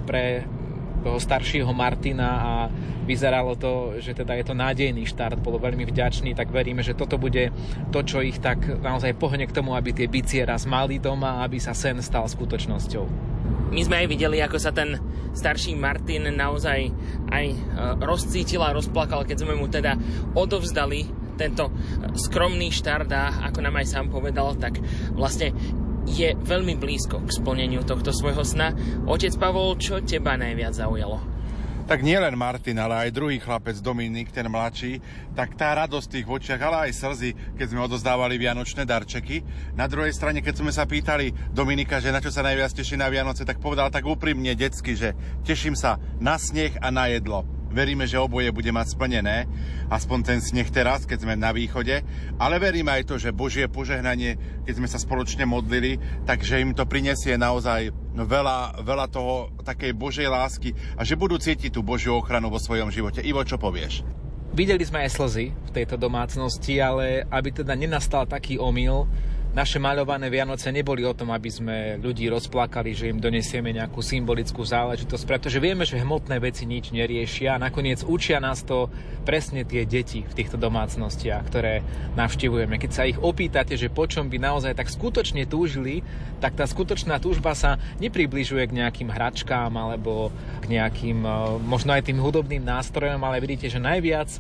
pre 0.08 0.48
toho 1.02 1.18
staršieho 1.18 1.70
Martina 1.74 2.28
a 2.38 2.52
vyzeralo 3.02 3.58
to, 3.58 3.98
že 3.98 4.14
teda 4.14 4.38
je 4.38 4.44
to 4.46 4.54
nádejný 4.54 5.04
štart, 5.04 5.42
bolo 5.42 5.58
veľmi 5.58 5.82
vďačný, 5.84 6.38
tak 6.38 6.54
veríme, 6.54 6.86
že 6.86 6.94
toto 6.94 7.18
bude 7.18 7.50
to, 7.90 8.00
čo 8.06 8.22
ich 8.22 8.38
tak 8.38 8.62
naozaj 8.80 9.18
pohne 9.18 9.44
k 9.44 9.54
tomu, 9.54 9.74
aby 9.74 9.90
tie 9.90 10.06
bicie 10.06 10.46
raz 10.46 10.64
mali 10.64 11.02
doma, 11.02 11.42
aby 11.42 11.58
sa 11.58 11.74
sen 11.74 11.98
stal 11.98 12.30
skutočnosťou. 12.30 13.34
My 13.72 13.80
sme 13.82 14.04
aj 14.04 14.06
videli, 14.06 14.38
ako 14.44 14.60
sa 14.60 14.70
ten 14.70 15.00
starší 15.32 15.74
Martin 15.80 16.28
naozaj 16.28 16.92
aj 17.32 17.46
e, 17.48 17.56
rozcítil 18.04 18.60
a 18.60 18.76
rozplakal, 18.76 19.24
keď 19.24 19.48
sme 19.48 19.56
mu 19.56 19.64
teda 19.64 19.96
odovzdali 20.36 21.08
tento 21.40 21.72
skromný 22.12 22.68
štart 22.68 23.08
a 23.08 23.48
ako 23.48 23.58
nám 23.64 23.80
aj 23.80 23.86
sám 23.88 24.06
povedal, 24.12 24.52
tak 24.60 24.76
vlastne 25.16 25.56
je 26.06 26.34
veľmi 26.34 26.74
blízko 26.78 27.22
k 27.24 27.30
splneniu 27.30 27.86
tohto 27.86 28.10
svojho 28.10 28.42
sna. 28.42 28.74
Otec 29.06 29.34
Pavol, 29.38 29.78
čo 29.78 30.02
teba 30.02 30.34
najviac 30.34 30.74
zaujalo? 30.74 31.32
tak 31.82 32.06
nielen 32.06 32.38
Martin, 32.38 32.78
ale 32.80 33.04
aj 33.04 33.14
druhý 33.14 33.36
chlapec 33.36 33.76
Dominik, 33.82 34.32
ten 34.32 34.48
mladší, 34.48 35.02
tak 35.36 35.58
tá 35.58 35.76
radosť 35.76 36.06
v 36.08 36.14
tých 36.16 36.26
očiach, 36.30 36.60
ale 36.64 36.76
aj 36.88 36.92
slzy, 36.96 37.30
keď 37.58 37.66
sme 37.68 37.84
odozdávali 37.84 38.40
vianočné 38.40 38.88
darčeky. 38.88 39.44
Na 39.76 39.90
druhej 39.90 40.14
strane, 40.16 40.40
keď 40.40 40.62
sme 40.62 40.72
sa 40.72 40.88
pýtali 40.88 41.52
Dominika, 41.52 42.00
že 42.00 42.14
na 42.14 42.24
čo 42.24 42.32
sa 42.32 42.46
najviac 42.46 42.72
teší 42.72 42.96
na 42.96 43.12
Vianoce, 43.12 43.44
tak 43.44 43.60
povedal 43.60 43.92
tak 43.92 44.08
úprimne 44.08 44.56
detsky, 44.56 44.96
že 44.96 45.12
teším 45.44 45.76
sa 45.76 46.00
na 46.16 46.40
sneh 46.40 46.72
a 46.80 46.88
na 46.88 47.12
jedlo. 47.12 47.44
Veríme, 47.72 48.04
že 48.04 48.20
oboje 48.20 48.52
bude 48.52 48.68
mať 48.68 48.92
splnené, 48.92 49.48
aspoň 49.88 50.18
ten 50.20 50.38
sneh 50.44 50.68
teraz, 50.68 51.08
keď 51.08 51.24
sme 51.24 51.40
na 51.40 51.56
východe, 51.56 52.04
ale 52.36 52.54
veríme 52.60 52.92
aj 52.92 53.08
to, 53.08 53.16
že 53.16 53.32
Božie 53.32 53.64
požehnanie, 53.64 54.36
keď 54.68 54.74
sme 54.76 54.88
sa 54.88 55.00
spoločne 55.00 55.48
modlili, 55.48 55.96
takže 56.28 56.60
im 56.60 56.76
to 56.76 56.84
prinesie 56.84 57.40
naozaj 57.40 57.88
veľa, 58.12 58.84
veľa 58.84 59.06
toho 59.08 59.56
takej 59.64 59.96
Božej 59.96 60.28
lásky 60.28 60.76
a 60.94 61.02
že 61.02 61.16
budú 61.16 61.40
cítiť 61.40 61.72
tú 61.72 61.80
Božiu 61.80 62.20
ochranu 62.20 62.52
vo 62.52 62.60
svojom 62.60 62.92
živote. 62.92 63.24
Ivo, 63.24 63.40
čo 63.40 63.56
povieš? 63.56 64.04
Videli 64.52 64.84
sme 64.84 65.08
aj 65.08 65.16
slzy 65.16 65.48
v 65.48 65.70
tejto 65.72 65.96
domácnosti, 65.96 66.76
ale 66.76 67.24
aby 67.32 67.56
teda 67.56 67.72
nenastal 67.72 68.28
taký 68.28 68.60
omyl, 68.60 69.08
naše 69.52 69.76
maľované 69.76 70.32
Vianoce 70.32 70.72
neboli 70.72 71.04
o 71.04 71.12
tom, 71.12 71.28
aby 71.28 71.50
sme 71.52 71.76
ľudí 72.00 72.24
rozplakali, 72.32 72.96
že 72.96 73.12
im 73.12 73.20
donesieme 73.20 73.68
nejakú 73.68 74.00
symbolickú 74.00 74.64
záležitosť, 74.64 75.24
pretože 75.28 75.60
vieme, 75.60 75.84
že 75.84 76.00
hmotné 76.00 76.40
veci 76.40 76.64
nič 76.64 76.88
neriešia 76.88 77.56
a 77.56 77.62
nakoniec 77.62 78.00
učia 78.00 78.40
nás 78.40 78.64
to 78.64 78.88
presne 79.28 79.68
tie 79.68 79.84
deti 79.84 80.24
v 80.24 80.32
týchto 80.32 80.56
domácnostiach, 80.56 81.44
ktoré 81.52 81.84
navštevujeme. 82.16 82.80
Keď 82.80 82.90
sa 82.90 83.04
ich 83.04 83.20
opýtate, 83.20 83.76
že 83.76 83.92
po 83.92 84.08
čom 84.08 84.32
by 84.32 84.40
naozaj 84.40 84.72
tak 84.72 84.88
skutočne 84.88 85.44
túžili, 85.44 86.00
tak 86.40 86.56
tá 86.56 86.64
skutočná 86.64 87.20
túžba 87.20 87.52
sa 87.52 87.76
nepribližuje 88.00 88.72
k 88.72 88.76
nejakým 88.80 89.12
hračkám 89.12 89.68
alebo 89.68 90.32
k 90.64 90.80
nejakým 90.80 91.28
možno 91.68 91.92
aj 91.92 92.08
tým 92.08 92.24
hudobným 92.24 92.64
nástrojom, 92.64 93.20
ale 93.20 93.44
vidíte, 93.44 93.68
že 93.68 93.76
najviac 93.76 94.32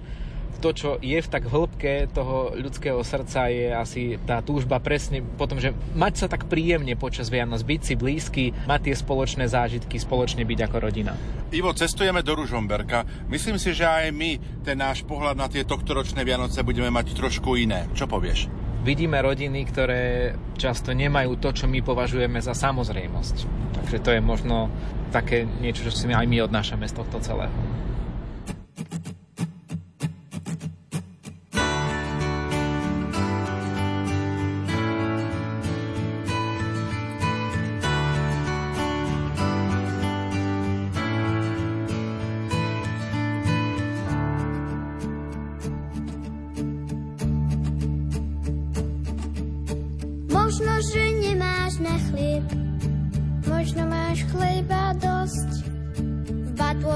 to, 0.60 0.70
čo 0.74 0.90
je 1.00 1.18
v 1.18 1.28
tak 1.30 1.48
hĺbke 1.48 2.10
toho 2.12 2.52
ľudského 2.52 3.00
srdca, 3.00 3.48
je 3.48 3.72
asi 3.72 4.02
tá 4.26 4.44
túžba 4.44 4.82
presne 4.82 5.22
potom, 5.22 5.56
že 5.62 5.72
mať 5.94 6.14
sa 6.24 6.26
tak 6.28 6.50
príjemne 6.50 6.98
počas 6.98 7.32
Vianoc, 7.32 7.62
byť 7.62 7.80
si 7.80 7.94
blízky, 7.94 8.44
mať 8.66 8.90
tie 8.90 8.94
spoločné 8.98 9.48
zážitky, 9.48 9.96
spoločne 9.96 10.44
byť 10.44 10.58
ako 10.68 10.76
rodina. 10.78 11.14
Ivo, 11.52 11.72
cestujeme 11.76 12.24
do 12.24 12.32
Ružomberka. 12.36 13.28
Myslím 13.28 13.56
si, 13.56 13.76
že 13.76 13.84
aj 13.84 14.08
my 14.12 14.62
ten 14.64 14.78
náš 14.78 15.04
pohľad 15.04 15.36
na 15.36 15.46
tie 15.48 15.64
tohtoročné 15.64 16.24
Vianoce 16.24 16.64
budeme 16.64 16.88
mať 16.88 17.12
trošku 17.16 17.60
iné. 17.60 17.86
Čo 17.92 18.08
povieš? 18.08 18.48
Vidíme 18.82 19.22
rodiny, 19.22 19.62
ktoré 19.70 20.34
často 20.58 20.90
nemajú 20.90 21.38
to, 21.38 21.54
čo 21.54 21.70
my 21.70 21.86
považujeme 21.86 22.42
za 22.42 22.50
samozrejmosť. 22.50 23.36
Takže 23.78 23.98
to 24.02 24.10
je 24.10 24.18
možno 24.18 24.66
také 25.14 25.46
niečo, 25.46 25.86
čo 25.86 25.94
si 25.94 26.10
aj 26.10 26.26
my 26.26 26.42
odnášame 26.42 26.88
z 26.90 26.98
tohto 26.98 27.22
celého. 27.22 27.52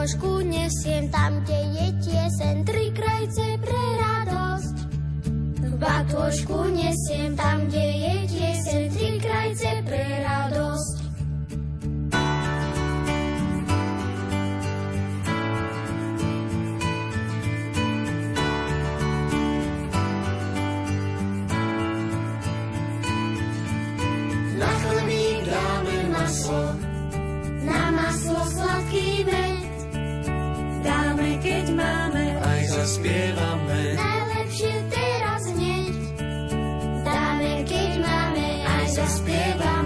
trošku 0.06 0.38
nesiem 0.46 1.10
tam, 1.10 1.42
kde 1.42 1.58
je 1.74 1.86
tiesen, 1.98 2.62
tri 2.62 2.94
krajce 2.94 3.58
pre 3.58 3.84
radosť. 3.98 4.76
V 5.66 5.72
batôžku 5.82 6.65
možno 38.96 39.85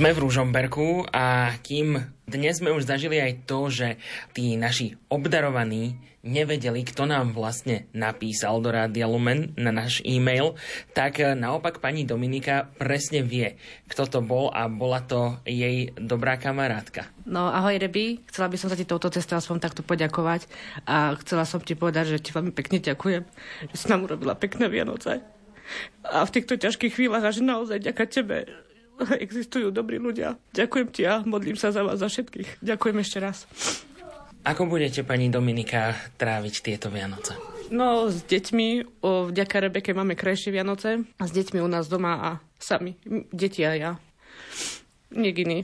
Sme 0.00 0.16
v 0.16 0.24
Ružomberku 0.24 1.12
a 1.12 1.52
kým 1.60 2.00
dnes 2.24 2.56
sme 2.56 2.72
už 2.72 2.88
zažili 2.88 3.20
aj 3.20 3.44
to, 3.44 3.68
že 3.68 4.00
tí 4.32 4.56
naši 4.56 4.96
obdarovaní 5.12 6.00
nevedeli, 6.24 6.88
kto 6.88 7.04
nám 7.04 7.36
vlastne 7.36 7.84
napísal 7.92 8.64
do 8.64 8.72
Rádia 8.72 9.04
Lumen 9.04 9.52
na 9.60 9.68
náš 9.68 10.00
e-mail, 10.08 10.56
tak 10.96 11.20
naopak 11.20 11.84
pani 11.84 12.08
Dominika 12.08 12.72
presne 12.80 13.20
vie, 13.20 13.60
kto 13.92 14.08
to 14.08 14.18
bol 14.24 14.48
a 14.48 14.72
bola 14.72 15.04
to 15.04 15.36
jej 15.44 15.92
dobrá 16.00 16.40
kamarátka. 16.40 17.04
No 17.28 17.52
ahoj 17.52 17.76
Rebi, 17.76 18.24
chcela 18.32 18.48
by 18.48 18.56
som 18.56 18.72
sa 18.72 18.80
ti 18.80 18.88
touto 18.88 19.12
cestou 19.12 19.36
aspoň 19.36 19.68
takto 19.68 19.84
poďakovať 19.84 20.48
a 20.88 21.12
chcela 21.20 21.44
som 21.44 21.60
ti 21.60 21.76
povedať, 21.76 22.16
že 22.16 22.24
ti 22.24 22.32
veľmi 22.32 22.56
pekne 22.56 22.80
ďakujem, 22.80 23.20
že 23.68 23.76
si 23.76 23.84
nám 23.92 24.08
urobila 24.08 24.32
pekné 24.32 24.64
Vianoce. 24.72 25.20
A 26.08 26.24
v 26.24 26.32
týchto 26.32 26.56
ťažkých 26.56 26.96
chvíľach, 26.96 27.28
a 27.28 27.36
že 27.36 27.44
naozaj 27.44 27.84
ďaká 27.84 28.08
tebe, 28.08 28.48
existujú 29.26 29.72
dobrí 29.72 29.96
ľudia. 30.00 30.36
Ďakujem 30.52 30.88
ti 30.92 31.02
a 31.06 31.24
modlím 31.24 31.56
sa 31.56 31.72
za 31.72 31.84
vás, 31.84 32.00
za 32.00 32.08
všetkých. 32.08 32.60
Ďakujem 32.60 32.96
ešte 33.00 33.18
raz. 33.20 33.48
Ako 34.40 34.64
budete, 34.64 35.04
pani 35.04 35.28
Dominika, 35.28 35.92
tráviť 36.16 36.54
tieto 36.64 36.88
Vianoce? 36.88 37.36
No, 37.70 38.08
s 38.08 38.24
deťmi, 38.24 38.98
o, 39.04 39.30
vďaka 39.30 39.68
Rebeke 39.68 39.92
máme 39.92 40.16
krajšie 40.16 40.50
Vianoce 40.50 41.04
a 41.20 41.22
s 41.28 41.30
deťmi 41.30 41.60
u 41.60 41.68
nás 41.68 41.86
doma 41.86 42.18
a 42.18 42.30
sami. 42.56 42.96
Deti 43.30 43.62
a 43.62 43.76
ja. 43.76 43.92
Nik 45.12 45.36
iný. 45.44 45.62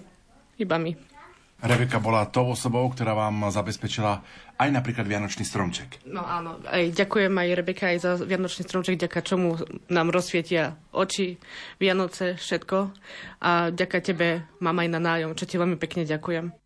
Iba 0.60 0.76
my. 0.76 1.15
Rebeka 1.56 1.96
bola 2.04 2.28
tou 2.28 2.52
osobou, 2.52 2.84
ktorá 2.92 3.16
vám 3.16 3.48
zabezpečila 3.48 4.20
aj 4.60 4.68
napríklad 4.68 5.08
Vianočný 5.08 5.40
stromček. 5.40 6.04
No 6.04 6.20
áno, 6.20 6.60
aj 6.68 6.92
ďakujem 6.92 7.32
aj 7.32 7.48
Rebeka 7.56 7.84
aj 7.96 7.98
za 8.04 8.12
Vianočný 8.20 8.68
stromček, 8.68 9.00
ďaká 9.00 9.24
čomu 9.24 9.56
nám 9.88 10.12
rozsvietia 10.12 10.76
oči, 10.92 11.40
Vianoce, 11.80 12.36
všetko. 12.36 12.92
A 13.40 13.72
ďaká 13.72 14.04
tebe 14.04 14.44
mám 14.60 14.76
aj 14.84 14.88
na 14.92 15.00
nájom, 15.00 15.32
čo 15.32 15.48
ti 15.48 15.56
veľmi 15.56 15.80
pekne 15.80 16.04
ďakujem. 16.04 16.65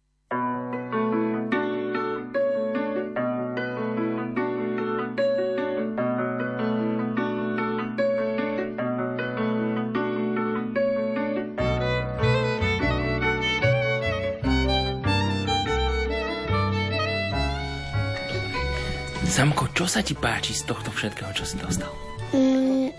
Samko, 19.30 19.70
čo 19.70 19.86
sa 19.86 20.02
ti 20.02 20.18
páči 20.18 20.58
z 20.58 20.66
tohto 20.66 20.90
všetkého, 20.90 21.30
čo 21.30 21.46
si 21.46 21.54
dostal? 21.54 21.86
Mm, 22.34 22.90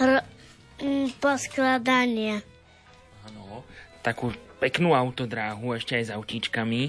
ro- 0.00 0.26
mm, 0.80 1.20
poskladanie. 1.20 2.40
Áno, 3.28 3.68
takú 4.00 4.32
peknú 4.58 4.96
autodráhu, 4.96 5.76
ešte 5.76 6.00
aj 6.00 6.04
s 6.08 6.10
autíčkami. 6.16 6.88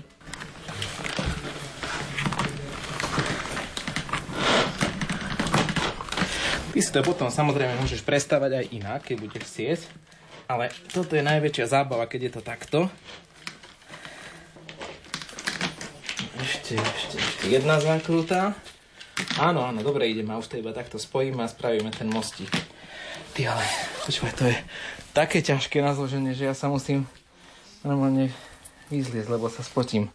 Ty 6.71 6.79
si 6.79 6.89
to 6.95 7.03
potom 7.03 7.27
samozrejme 7.27 7.75
môžeš 7.83 7.99
prestávať 8.07 8.63
aj 8.63 8.65
inak, 8.71 9.01
keď 9.03 9.15
budeš 9.19 9.43
chcieť. 9.51 9.79
Ale 10.47 10.71
toto 10.95 11.19
je 11.19 11.21
najväčšia 11.21 11.65
zábava, 11.67 12.07
keď 12.07 12.21
je 12.25 12.31
to 12.31 12.41
takto. 12.41 12.79
Ešte, 16.69 16.85
ešte, 16.85 17.17
ešte 17.17 17.45
jedna 17.49 17.81
zakrúta. 17.81 18.53
Áno, 19.41 19.65
áno, 19.65 19.81
dobre 19.81 20.05
ideme. 20.05 20.37
Už 20.37 20.53
to 20.53 20.61
iba 20.61 20.69
takto 20.69 21.01
spojíme 21.01 21.41
a 21.41 21.49
spravíme 21.49 21.89
ten 21.89 22.05
mostík. 22.05 22.53
Ty 23.33 23.57
ale, 23.57 23.65
počúvaj, 24.05 24.33
to 24.37 24.45
je 24.45 24.53
také 25.09 25.41
ťažké 25.41 25.81
na 25.81 25.97
zloženie, 25.97 26.37
že 26.37 26.45
ja 26.45 26.53
sa 26.53 26.69
musím 26.69 27.09
normálne 27.81 28.29
vyzliecť, 28.93 29.33
lebo 29.33 29.49
sa 29.49 29.65
spotím. 29.65 30.13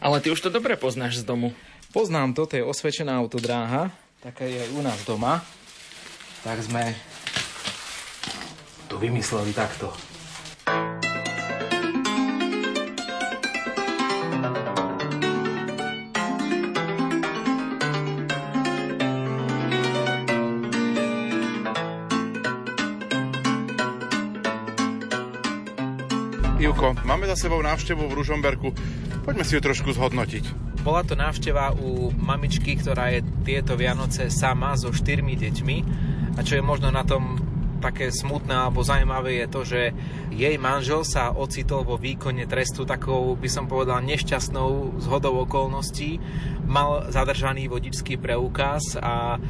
Ale 0.00 0.24
ty 0.24 0.32
už 0.32 0.40
to 0.40 0.48
dobre 0.48 0.72
poznáš 0.80 1.20
z 1.20 1.28
domu. 1.28 1.52
Poznám 1.92 2.32
to, 2.32 2.48
to 2.48 2.56
je 2.56 2.64
osvedčená 2.64 3.20
autodráha. 3.20 3.92
Taká 4.24 4.48
je 4.48 4.56
aj 4.56 4.72
u 4.72 4.80
nás 4.80 5.04
doma. 5.04 5.44
Tak 6.40 6.64
sme 6.64 6.96
to 8.88 8.96
vymysleli 8.96 9.52
takto. 9.52 9.92
Ivko, 26.70 26.94
máme 27.02 27.26
za 27.26 27.34
sebou 27.34 27.58
návštevu 27.66 28.06
v 28.06 28.14
Ružomberku. 28.14 28.70
Poďme 29.26 29.42
si 29.42 29.58
ju 29.58 29.60
trošku 29.60 29.90
zhodnotiť. 29.90 30.54
Bola 30.86 31.02
to 31.02 31.18
návšteva 31.18 31.74
u 31.74 32.14
mamičky, 32.14 32.78
ktorá 32.78 33.10
je 33.10 33.26
tieto 33.42 33.74
Vianoce 33.74 34.30
sama 34.30 34.78
so 34.78 34.94
štyrmi 34.94 35.34
deťmi. 35.34 35.76
A 36.38 36.46
čo 36.46 36.54
je 36.54 36.62
možno 36.62 36.94
na 36.94 37.02
tom 37.02 37.42
také 37.82 38.14
smutné 38.14 38.54
alebo 38.54 38.86
zaujímavé 38.86 39.42
je 39.42 39.46
to, 39.50 39.60
že 39.66 39.80
jej 40.30 40.54
manžel 40.62 41.02
sa 41.02 41.34
ocitol 41.34 41.82
vo 41.82 41.98
výkone 41.98 42.46
trestu 42.46 42.86
takou, 42.86 43.34
by 43.34 43.50
som 43.50 43.66
povedal, 43.66 43.98
nešťastnou 44.06 45.02
zhodou 45.02 45.42
okolností. 45.42 46.22
Mal 46.70 47.10
zadržaný 47.10 47.66
vodičský 47.66 48.14
preukaz 48.14 48.94
a 48.94 49.42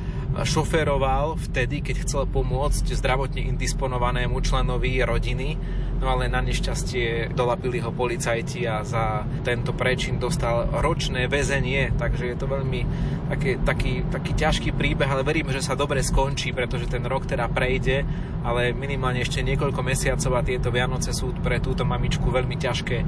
šoferoval 0.42 1.36
vtedy, 1.36 1.84
keď 1.84 1.96
chcel 2.04 2.22
pomôcť 2.28 2.96
zdravotne 2.96 3.44
indisponovanému 3.54 4.40
členovi 4.40 5.00
rodiny, 5.04 5.56
no 6.00 6.06
ale 6.08 6.32
na 6.32 6.40
nešťastie 6.40 7.36
dolapili 7.36 7.78
ho 7.84 7.92
policajti 7.92 8.64
a 8.64 8.80
za 8.80 9.28
tento 9.44 9.76
prečin 9.76 10.16
dostal 10.16 10.68
ročné 10.80 11.28
väzenie, 11.28 11.92
takže 11.94 12.32
je 12.32 12.36
to 12.36 12.46
veľmi 12.48 12.80
taký, 13.28 13.52
taký, 13.62 13.92
taký 14.08 14.32
ťažký 14.32 14.70
príbeh, 14.72 15.08
ale 15.08 15.26
verím, 15.26 15.52
že 15.52 15.60
sa 15.60 15.76
dobre 15.76 16.00
skončí, 16.00 16.56
pretože 16.56 16.88
ten 16.88 17.04
rok 17.04 17.28
teda 17.28 17.46
prejde, 17.52 18.02
ale 18.40 18.72
minimálne 18.72 19.20
ešte 19.20 19.44
niekoľko 19.44 19.80
mesiacov 19.84 20.32
a 20.40 20.46
tieto 20.46 20.72
Vianoce 20.72 21.12
sú 21.12 21.36
pre 21.44 21.60
túto 21.60 21.84
mamičku 21.84 22.32
veľmi 22.32 22.56
ťažké 22.56 22.98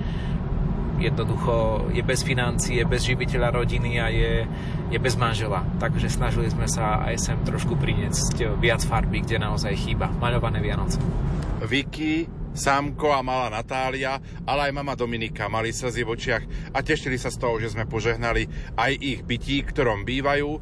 jednoducho 1.08 1.86
je 1.90 2.02
bez 2.04 2.22
financií, 2.22 2.78
je 2.78 2.86
bez 2.86 3.02
živiteľa 3.02 3.48
rodiny 3.58 3.98
a 3.98 4.06
je, 4.12 4.46
je 4.92 4.98
bez 4.98 5.18
manžela. 5.18 5.66
Takže 5.82 6.06
snažili 6.06 6.46
sme 6.50 6.70
sa 6.70 7.02
aj 7.02 7.16
sem 7.18 7.38
trošku 7.42 7.74
priniesť 7.74 8.58
viac 8.62 8.82
farby, 8.86 9.26
kde 9.26 9.42
naozaj 9.42 9.74
chýba. 9.74 10.10
Maľované 10.22 10.62
Vianoce. 10.62 11.02
Vicky, 11.62 12.26
Sámko 12.52 13.16
a 13.16 13.24
malá 13.24 13.48
Natália, 13.48 14.20
ale 14.44 14.68
aj 14.68 14.76
mama 14.76 14.92
Dominika 14.92 15.48
mali 15.48 15.72
slzy 15.72 16.04
v 16.04 16.12
očiach 16.12 16.44
a 16.76 16.84
tešili 16.84 17.16
sa 17.16 17.32
z 17.32 17.40
toho, 17.40 17.56
že 17.56 17.72
sme 17.72 17.88
požehnali 17.88 18.44
aj 18.76 18.92
ich 19.00 19.20
bytí, 19.24 19.64
ktorom 19.72 20.04
bývajú. 20.04 20.60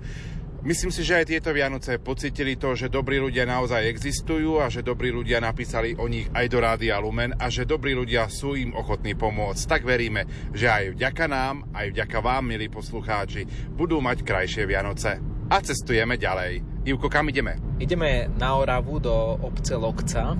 Myslím 0.60 0.92
si, 0.92 1.00
že 1.08 1.16
aj 1.16 1.32
tieto 1.32 1.56
Vianoce 1.56 1.96
pocitili 1.96 2.60
to, 2.60 2.76
že 2.76 2.92
dobrí 2.92 3.16
ľudia 3.16 3.48
naozaj 3.48 3.80
existujú 3.80 4.60
a 4.60 4.68
že 4.68 4.84
dobrí 4.84 5.08
ľudia 5.08 5.40
napísali 5.40 5.96
o 5.96 6.04
nich 6.04 6.28
aj 6.36 6.52
do 6.52 6.60
Rádia 6.60 7.00
Lumen 7.00 7.32
a 7.40 7.48
že 7.48 7.64
dobrí 7.64 7.96
ľudia 7.96 8.28
sú 8.28 8.52
im 8.52 8.76
ochotní 8.76 9.16
pomôcť. 9.16 9.56
Tak 9.64 9.88
veríme, 9.88 10.28
že 10.52 10.68
aj 10.68 11.00
vďaka 11.00 11.24
nám, 11.32 11.64
aj 11.72 11.96
vďaka 11.96 12.18
vám, 12.20 12.44
milí 12.44 12.68
poslucháči, 12.68 13.48
budú 13.72 14.04
mať 14.04 14.20
krajšie 14.20 14.68
Vianoce. 14.68 15.16
A 15.48 15.64
cestujeme 15.64 16.20
ďalej. 16.20 16.84
Ivko, 16.84 17.08
kam 17.08 17.32
ideme? 17.32 17.56
Ideme 17.80 18.28
na 18.36 18.52
Oravu 18.60 19.00
do 19.00 19.40
obce 19.40 19.80
Lokca, 19.80 20.36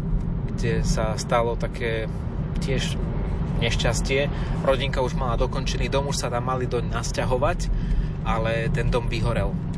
kde 0.52 0.84
sa 0.84 1.16
stalo 1.16 1.56
také 1.56 2.04
tiež 2.60 3.00
nešťastie. 3.64 4.28
Rodinka 4.68 5.00
už 5.00 5.16
mala 5.16 5.40
dokončený 5.40 5.88
dom, 5.88 6.12
už 6.12 6.20
sa 6.20 6.28
tam 6.28 6.44
mali 6.44 6.68
doň 6.68 6.92
nasťahovať, 6.92 7.72
ale 8.28 8.68
ten 8.68 8.92
dom 8.92 9.08
vyhorel. 9.08 9.69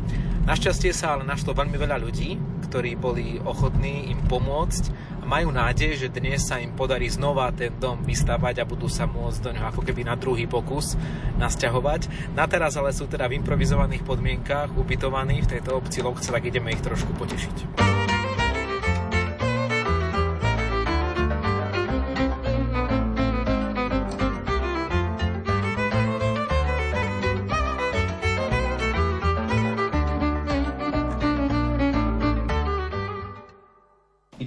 Našťastie 0.42 0.90
sa 0.90 1.14
ale 1.14 1.22
našlo 1.22 1.54
veľmi 1.54 1.78
veľa 1.78 2.02
ľudí, 2.02 2.34
ktorí 2.66 2.98
boli 2.98 3.38
ochotní 3.46 4.10
im 4.10 4.26
pomôcť 4.26 4.90
a 5.22 5.24
majú 5.24 5.54
nádej, 5.54 5.94
že 5.94 6.10
dnes 6.10 6.42
sa 6.42 6.58
im 6.58 6.74
podarí 6.74 7.06
znova 7.06 7.54
ten 7.54 7.70
dom 7.78 8.02
vystavať 8.02 8.58
a 8.58 8.66
budú 8.66 8.90
sa 8.90 9.06
môcť 9.06 9.38
do 9.38 9.50
ňoho 9.54 9.70
ako 9.70 9.86
keby 9.86 10.02
na 10.02 10.18
druhý 10.18 10.50
pokus 10.50 10.98
nasťahovať. 11.38 12.34
Na 12.34 12.50
teraz 12.50 12.74
ale 12.74 12.90
sú 12.90 13.06
teda 13.06 13.30
v 13.30 13.38
improvizovaných 13.38 14.02
podmienkách 14.02 14.74
ubytovaní 14.74 15.46
v 15.46 15.50
tejto 15.58 15.78
obci 15.78 16.02
Lokce, 16.02 16.34
tak 16.34 16.42
ideme 16.42 16.74
ich 16.74 16.82
trošku 16.82 17.14
potešiť. 17.14 18.01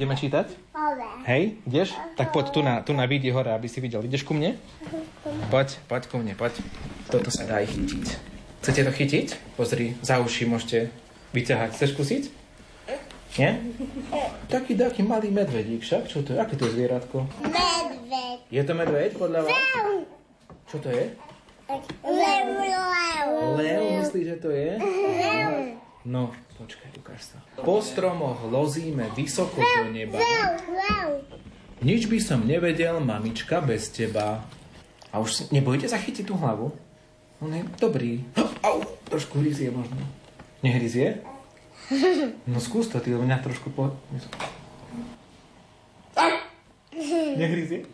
Ideme 0.06 0.22
čítať? 0.22 0.48
Hore. 0.78 1.10
Hej, 1.26 1.58
ideš? 1.66 1.98
Tak 2.14 2.30
poď 2.30 2.46
tu 2.54 2.62
na, 2.62 2.86
tu 2.86 2.94
na 2.94 3.10
vidie 3.10 3.34
hore, 3.34 3.50
aby 3.50 3.66
si 3.66 3.82
videl. 3.82 4.06
Ideš 4.06 4.22
ku 4.22 4.38
mne? 4.38 4.54
Poď, 5.50 5.82
poď 5.90 6.06
ku 6.06 6.22
mne, 6.22 6.38
poď. 6.38 6.62
Toto 7.10 7.34
sa 7.34 7.42
dá 7.50 7.58
aj 7.58 7.74
chytiť. 7.74 8.06
Chcete 8.62 8.86
to 8.86 8.92
chytiť? 8.94 9.28
Pozri, 9.58 9.98
za 10.06 10.22
uši 10.22 10.46
môžete 10.46 10.94
vyťahať. 11.34 11.74
Chceš 11.74 11.98
skúsiť? 11.98 12.24
Nie? 13.42 13.66
Taký, 14.46 14.78
taký 14.78 15.02
malý 15.02 15.34
medvedík 15.34 15.82
však. 15.82 16.06
Čo 16.06 16.22
to 16.22 16.38
je? 16.38 16.38
Aké 16.38 16.54
to 16.54 16.70
je 16.70 16.78
zvieratko? 16.78 17.26
Medveď. 17.42 18.46
Je 18.54 18.62
to 18.62 18.78
medveď 18.78 19.18
podľa 19.18 19.50
vás? 19.50 19.58
Čo 20.70 20.86
to 20.86 20.94
je? 20.94 21.18
Lev, 22.06 22.46
lev. 22.62 23.30
Lev, 23.58 23.82
myslíš, 24.06 24.26
že 24.30 24.38
to 24.38 24.54
je? 24.54 24.78
Lev. 24.78 25.82
No, 26.06 26.30
počkaj, 26.62 27.02
ukáž 27.02 27.34
sa. 27.34 27.42
Po 27.66 27.82
stromoch 27.82 28.46
lozíme 28.46 29.10
vysoko 29.18 29.58
do 29.58 29.90
neba. 29.90 30.22
Nič 31.82 32.06
by 32.06 32.22
som 32.22 32.46
nevedel, 32.46 33.02
mamička, 33.02 33.58
bez 33.58 33.90
teba. 33.90 34.46
A 35.10 35.18
už 35.18 35.30
si, 35.34 35.42
nebojte 35.50 35.90
zachytiť 35.90 36.30
tú 36.30 36.38
hlavu? 36.38 36.70
On 37.42 37.50
je 37.50 37.66
dobrý. 37.82 38.22
Au, 38.66 38.86
trošku 39.10 39.42
hryzie 39.42 39.74
možno. 39.74 39.98
Nehryzie? 40.62 41.26
No 42.50 42.58
skús 42.62 42.90
to, 42.90 42.98
ty, 42.98 43.14
lebo 43.14 43.26
mňa 43.26 43.46
trošku 43.46 43.70
po... 43.74 43.94
Nehryzie? 47.38 47.86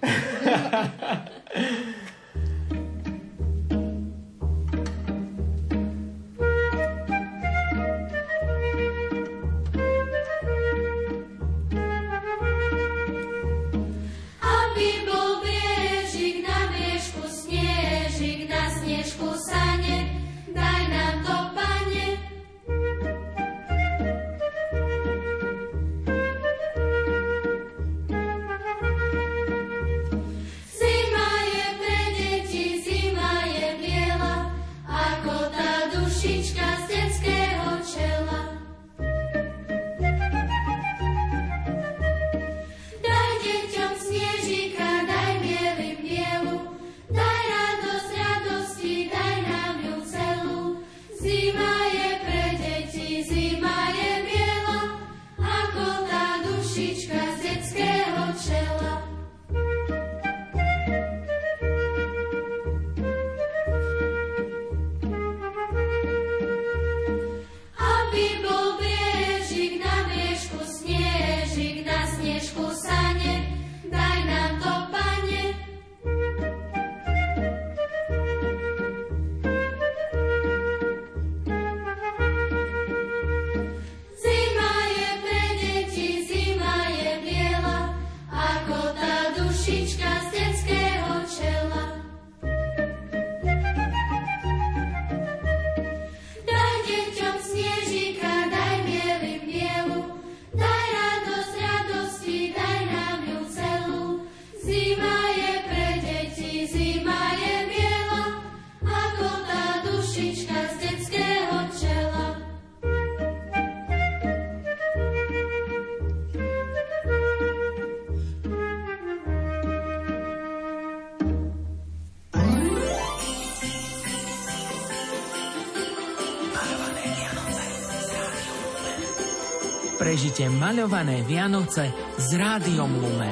Prežite 130.12 130.44
maľované 130.52 131.24
Vianoce 131.24 131.88
s 132.20 132.36
Rádiom 132.36 133.00
Lumen. 133.00 133.32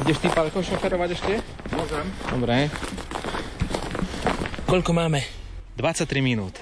Ideš 0.00 0.16
ty, 0.16 0.32
Pálko, 0.32 0.64
šoferovať 0.64 1.12
ešte? 1.12 1.44
Môžem. 1.76 2.08
Dobre. 2.32 2.72
Koľko 4.64 4.96
máme? 4.96 5.20
23 5.76 6.08
minút. 6.24 6.56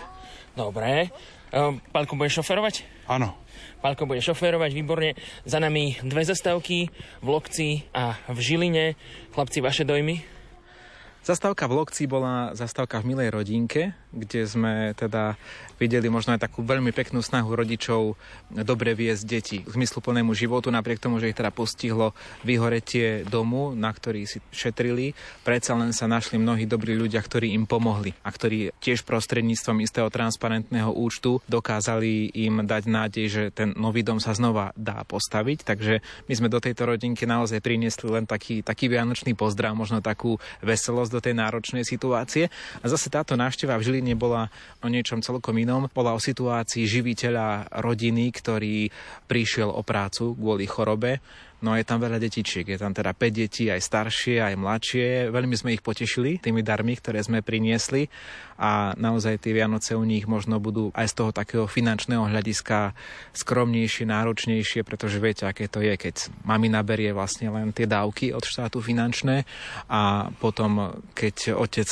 Dobre. 0.58 1.14
Ehm, 1.54 1.78
Pálko, 1.94 2.18
budeš 2.18 2.42
šoferovať? 2.42 2.82
Áno. 3.06 3.38
Pálko 3.78 4.10
bude 4.10 4.18
šoférovať, 4.18 4.74
výborne. 4.74 5.14
Za 5.46 5.62
nami 5.62 5.94
dve 6.02 6.26
zastávky 6.26 6.90
v 7.22 7.26
Lokci 7.30 7.86
a 7.94 8.18
v 8.26 8.38
Žiline. 8.42 8.98
Chlapci, 9.30 9.62
vaše 9.62 9.86
dojmy? 9.86 10.18
Zastávka 11.22 11.70
v 11.70 11.78
Lokci 11.78 12.10
bola 12.10 12.58
zastávka 12.58 12.98
v 13.00 13.14
Milej 13.14 13.32
rodinke, 13.32 13.94
kde 14.14 14.46
sme 14.46 14.74
teda 14.94 15.34
videli 15.78 16.06
možno 16.06 16.34
aj 16.34 16.46
takú 16.46 16.62
veľmi 16.62 16.94
peknú 16.94 17.20
snahu 17.20 17.50
rodičov 17.50 18.14
dobre 18.62 18.94
viesť 18.94 19.22
deti 19.26 19.58
k 19.60 19.68
zmysluplnému 19.68 20.30
životu, 20.32 20.70
napriek 20.70 21.02
tomu, 21.02 21.18
že 21.18 21.34
ich 21.34 21.38
teda 21.38 21.50
postihlo 21.50 22.14
vyhoretie 22.46 23.26
domu, 23.26 23.74
na 23.74 23.90
ktorý 23.90 24.26
si 24.26 24.38
šetrili. 24.54 25.12
Predsa 25.42 25.74
len 25.74 25.90
sa 25.90 26.06
našli 26.06 26.38
mnohí 26.38 26.64
dobrí 26.70 26.94
ľudia, 26.94 27.18
ktorí 27.18 27.50
im 27.52 27.66
pomohli 27.66 28.14
a 28.22 28.30
ktorí 28.30 28.70
tiež 28.78 29.02
prostredníctvom 29.02 29.82
istého 29.82 30.08
transparentného 30.08 30.94
účtu 30.94 31.42
dokázali 31.50 32.30
im 32.46 32.62
dať 32.62 32.82
nádej, 32.86 33.26
že 33.26 33.42
ten 33.50 33.74
nový 33.74 34.06
dom 34.06 34.22
sa 34.22 34.36
znova 34.36 34.70
dá 34.78 35.02
postaviť. 35.02 35.66
Takže 35.66 35.94
my 36.30 36.32
sme 36.36 36.52
do 36.52 36.62
tejto 36.62 36.86
rodinky 36.86 37.26
naozaj 37.26 37.58
priniesli 37.58 38.06
len 38.12 38.24
taký, 38.28 38.62
taký 38.62 38.86
vianočný 38.86 39.34
pozdrav, 39.34 39.74
možno 39.74 39.98
takú 39.98 40.38
veselosť 40.62 41.10
do 41.10 41.20
tej 41.20 41.34
náročnej 41.34 41.82
situácie. 41.82 42.52
A 42.80 42.86
zase 42.86 43.10
táto 43.10 43.34
návšteva 43.34 43.80
v 43.80 43.84
Žiline 43.90 44.03
bola 44.12 44.52
o 44.84 44.86
niečom 44.92 45.24
celkom 45.24 45.56
inom. 45.56 45.88
Bola 45.88 46.12
o 46.12 46.20
situácii 46.20 46.84
živiteľa 46.84 47.72
rodiny, 47.80 48.28
ktorý 48.28 48.92
prišiel 49.24 49.72
o 49.72 49.80
prácu 49.80 50.36
kvôli 50.36 50.68
chorobe. 50.68 51.24
No 51.64 51.72
a 51.72 51.80
je 51.80 51.88
tam 51.88 51.96
veľa 51.96 52.20
detičiek, 52.20 52.68
je 52.68 52.76
tam 52.76 52.92
teda 52.92 53.16
5 53.16 53.24
detí, 53.32 53.72
aj 53.72 53.80
staršie, 53.80 54.36
aj 54.44 54.60
mladšie. 54.60 55.32
Veľmi 55.32 55.56
sme 55.56 55.72
ich 55.72 55.80
potešili 55.80 56.36
tými 56.36 56.60
darmi, 56.60 56.92
ktoré 56.92 57.24
sme 57.24 57.40
priniesli 57.40 58.12
a 58.60 58.92
naozaj 59.00 59.40
tie 59.40 59.56
Vianoce 59.56 59.96
u 59.96 60.04
nich 60.04 60.28
možno 60.28 60.60
budú 60.60 60.92
aj 60.92 61.08
z 61.08 61.14
toho 61.16 61.30
takého 61.32 61.64
finančného 61.64 62.28
hľadiska 62.28 62.92
skromnejšie, 63.32 64.04
náročnejšie, 64.04 64.84
pretože 64.84 65.16
viete, 65.16 65.48
aké 65.48 65.64
to 65.72 65.80
je, 65.80 65.96
keď 65.96 66.28
mami 66.44 66.68
naberie 66.68 67.16
vlastne 67.16 67.48
len 67.48 67.72
tie 67.72 67.88
dávky 67.88 68.36
od 68.36 68.44
štátu 68.44 68.84
finančné 68.84 69.48
a 69.88 70.28
potom, 70.36 71.00
keď 71.16 71.56
otec 71.56 71.88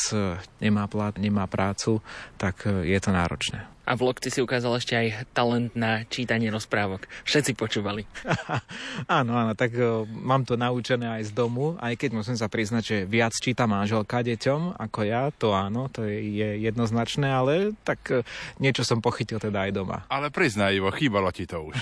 nemá 0.60 0.84
plat, 0.84 1.16
nemá 1.16 1.48
prácu, 1.48 2.04
tak 2.36 2.68
je 2.68 2.98
to 3.00 3.08
náročné. 3.08 3.72
A 3.82 3.98
v 3.98 4.06
Lokci 4.06 4.30
si 4.30 4.38
ukázal 4.38 4.78
ešte 4.78 4.94
aj 4.94 5.26
talent 5.34 5.74
na 5.74 6.06
čítanie 6.06 6.46
rozprávok. 6.54 7.10
Všetci 7.26 7.58
počúvali. 7.58 8.06
áno, 9.18 9.34
áno, 9.34 9.52
tak 9.58 9.74
uh, 9.74 10.06
mám 10.06 10.46
to 10.46 10.54
naučené 10.54 11.18
aj 11.18 11.28
z 11.28 11.32
domu, 11.34 11.74
aj 11.82 11.98
keď 11.98 12.10
musím 12.14 12.38
sa 12.38 12.46
priznať, 12.46 12.82
že 12.82 12.96
viac 13.10 13.34
číta 13.34 13.66
manželka 13.66 14.22
deťom 14.22 14.78
ako 14.78 15.00
ja, 15.02 15.34
to 15.34 15.50
áno, 15.50 15.90
to 15.90 16.06
je, 16.06 16.14
je 16.22 16.48
jednoznačné, 16.62 17.26
ale 17.26 17.74
tak 17.82 17.98
uh, 18.14 18.22
niečo 18.62 18.86
som 18.86 19.02
pochytil 19.02 19.42
teda 19.42 19.66
aj 19.66 19.72
doma. 19.74 19.98
Ale 20.06 20.30
priznaj, 20.30 20.78
Ivo, 20.78 20.94
chýbalo 20.94 21.34
ti 21.34 21.50
to 21.50 21.66
už. 21.66 21.74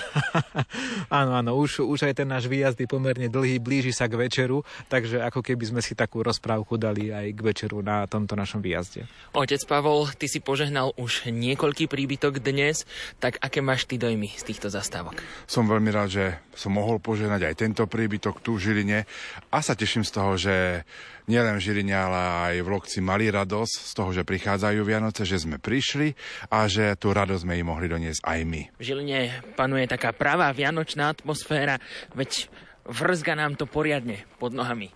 áno, 1.21 1.37
áno, 1.37 1.53
už, 1.53 1.85
už 1.85 2.09
aj 2.09 2.17
ten 2.17 2.27
náš 2.27 2.49
výjazd 2.49 2.81
je 2.81 2.89
pomerne 2.89 3.29
dlhý, 3.29 3.61
blíži 3.61 3.93
sa 3.93 4.09
k 4.09 4.17
večeru, 4.17 4.65
takže 4.89 5.21
ako 5.21 5.45
keby 5.45 5.69
sme 5.69 5.81
si 5.85 5.93
takú 5.93 6.25
rozprávku 6.25 6.81
dali 6.81 7.13
aj 7.13 7.29
k 7.29 7.39
večeru 7.45 7.85
na 7.85 8.09
tomto 8.09 8.33
našom 8.33 8.57
výjazde. 8.57 9.05
Otec 9.37 9.61
Pavol, 9.69 10.09
ty 10.17 10.25
si 10.25 10.41
požehnal 10.41 10.97
už 10.97 11.29
niekoľký 11.29 11.91
príbytok 12.01 12.41
dnes, 12.41 12.89
tak 13.21 13.37
aké 13.37 13.61
máš 13.61 13.85
ty 13.85 14.01
dojmy 14.01 14.33
z 14.33 14.41
týchto 14.49 14.73
zastávok? 14.73 15.21
Som 15.45 15.69
veľmi 15.69 15.93
rád, 15.93 16.09
že 16.09 16.25
som 16.57 16.73
mohol 16.73 16.97
požehnať 16.97 17.45
aj 17.45 17.61
tento 17.61 17.85
príbytok 17.85 18.41
tu 18.41 18.57
v 18.57 18.73
Žiline 18.73 19.05
a 19.53 19.57
sa 19.61 19.77
teším 19.77 20.01
z 20.01 20.09
toho, 20.09 20.33
že 20.33 20.81
nielen 21.29 21.61
v 21.61 21.61
Žiline, 21.61 21.93
ale 21.93 22.19
aj 22.49 22.53
v 22.65 22.71
Lokci 22.73 22.99
mali 23.05 23.29
radosť 23.29 23.75
z 23.85 23.91
toho, 23.93 24.09
že 24.17 24.25
prichádzajú 24.25 24.81
Vianoce, 24.81 25.29
že 25.29 25.45
sme 25.45 25.61
prišli 25.61 26.17
a 26.49 26.65
že 26.65 26.97
tú 26.97 27.13
radosť 27.13 27.45
sme 27.45 27.61
im 27.61 27.69
mohli 27.69 27.85
doniesť 27.85 28.25
aj 28.25 28.39
my. 28.49 28.61
V 28.81 28.83
Žiline 28.89 29.53
panuje 29.53 29.85
taká 29.85 30.09
pravá 30.09 30.49
vianočná 30.49 31.13
atmosféra, 31.13 31.77
veď 32.17 32.49
vrzga 32.89 33.37
nám 33.37 33.61
to 33.61 33.69
poriadne 33.69 34.25
pod 34.41 34.57
nohami. 34.57 34.89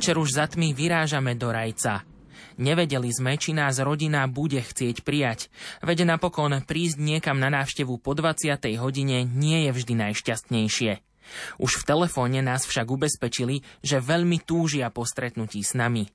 Večer 0.00 0.16
už 0.16 0.32
za 0.32 0.48
tmy 0.48 0.72
vyrážame 0.72 1.36
do 1.36 1.52
rajca. 1.52 2.08
Nevedeli 2.56 3.12
sme, 3.12 3.36
či 3.36 3.52
nás 3.52 3.76
rodina 3.84 4.24
bude 4.24 4.56
chcieť 4.56 5.04
prijať, 5.04 5.52
veď 5.84 6.08
napokon 6.08 6.56
prísť 6.64 6.96
niekam 6.96 7.36
na 7.36 7.52
návštevu 7.52 8.00
po 8.00 8.16
20. 8.16 8.64
hodine 8.80 9.28
nie 9.28 9.68
je 9.68 9.76
vždy 9.76 10.00
najšťastnejšie. 10.00 11.04
Už 11.60 11.84
v 11.84 11.84
telefóne 11.84 12.40
nás 12.40 12.64
však 12.64 12.88
ubezpečili, 12.88 13.60
že 13.84 14.00
veľmi 14.00 14.40
túžia 14.40 14.88
po 14.88 15.04
stretnutí 15.04 15.60
s 15.60 15.76
nami. 15.76 16.08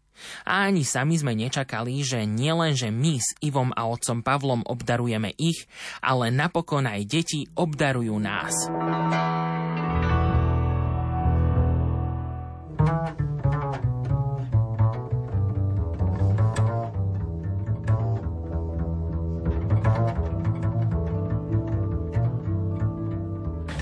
A 0.50 0.66
ani 0.66 0.82
sami 0.82 1.22
sme 1.22 1.38
nečakali, 1.38 2.02
že 2.02 2.26
nielen, 2.26 2.74
že 2.74 2.90
my 2.90 3.22
s 3.22 3.38
Ivom 3.46 3.70
a 3.70 3.86
otcom 3.86 4.26
Pavlom 4.26 4.66
obdarujeme 4.66 5.30
ich, 5.38 5.70
ale 6.02 6.34
napokon 6.34 6.90
aj 6.90 7.06
deti 7.06 7.46
obdarujú 7.54 8.18
nás. 8.18 8.66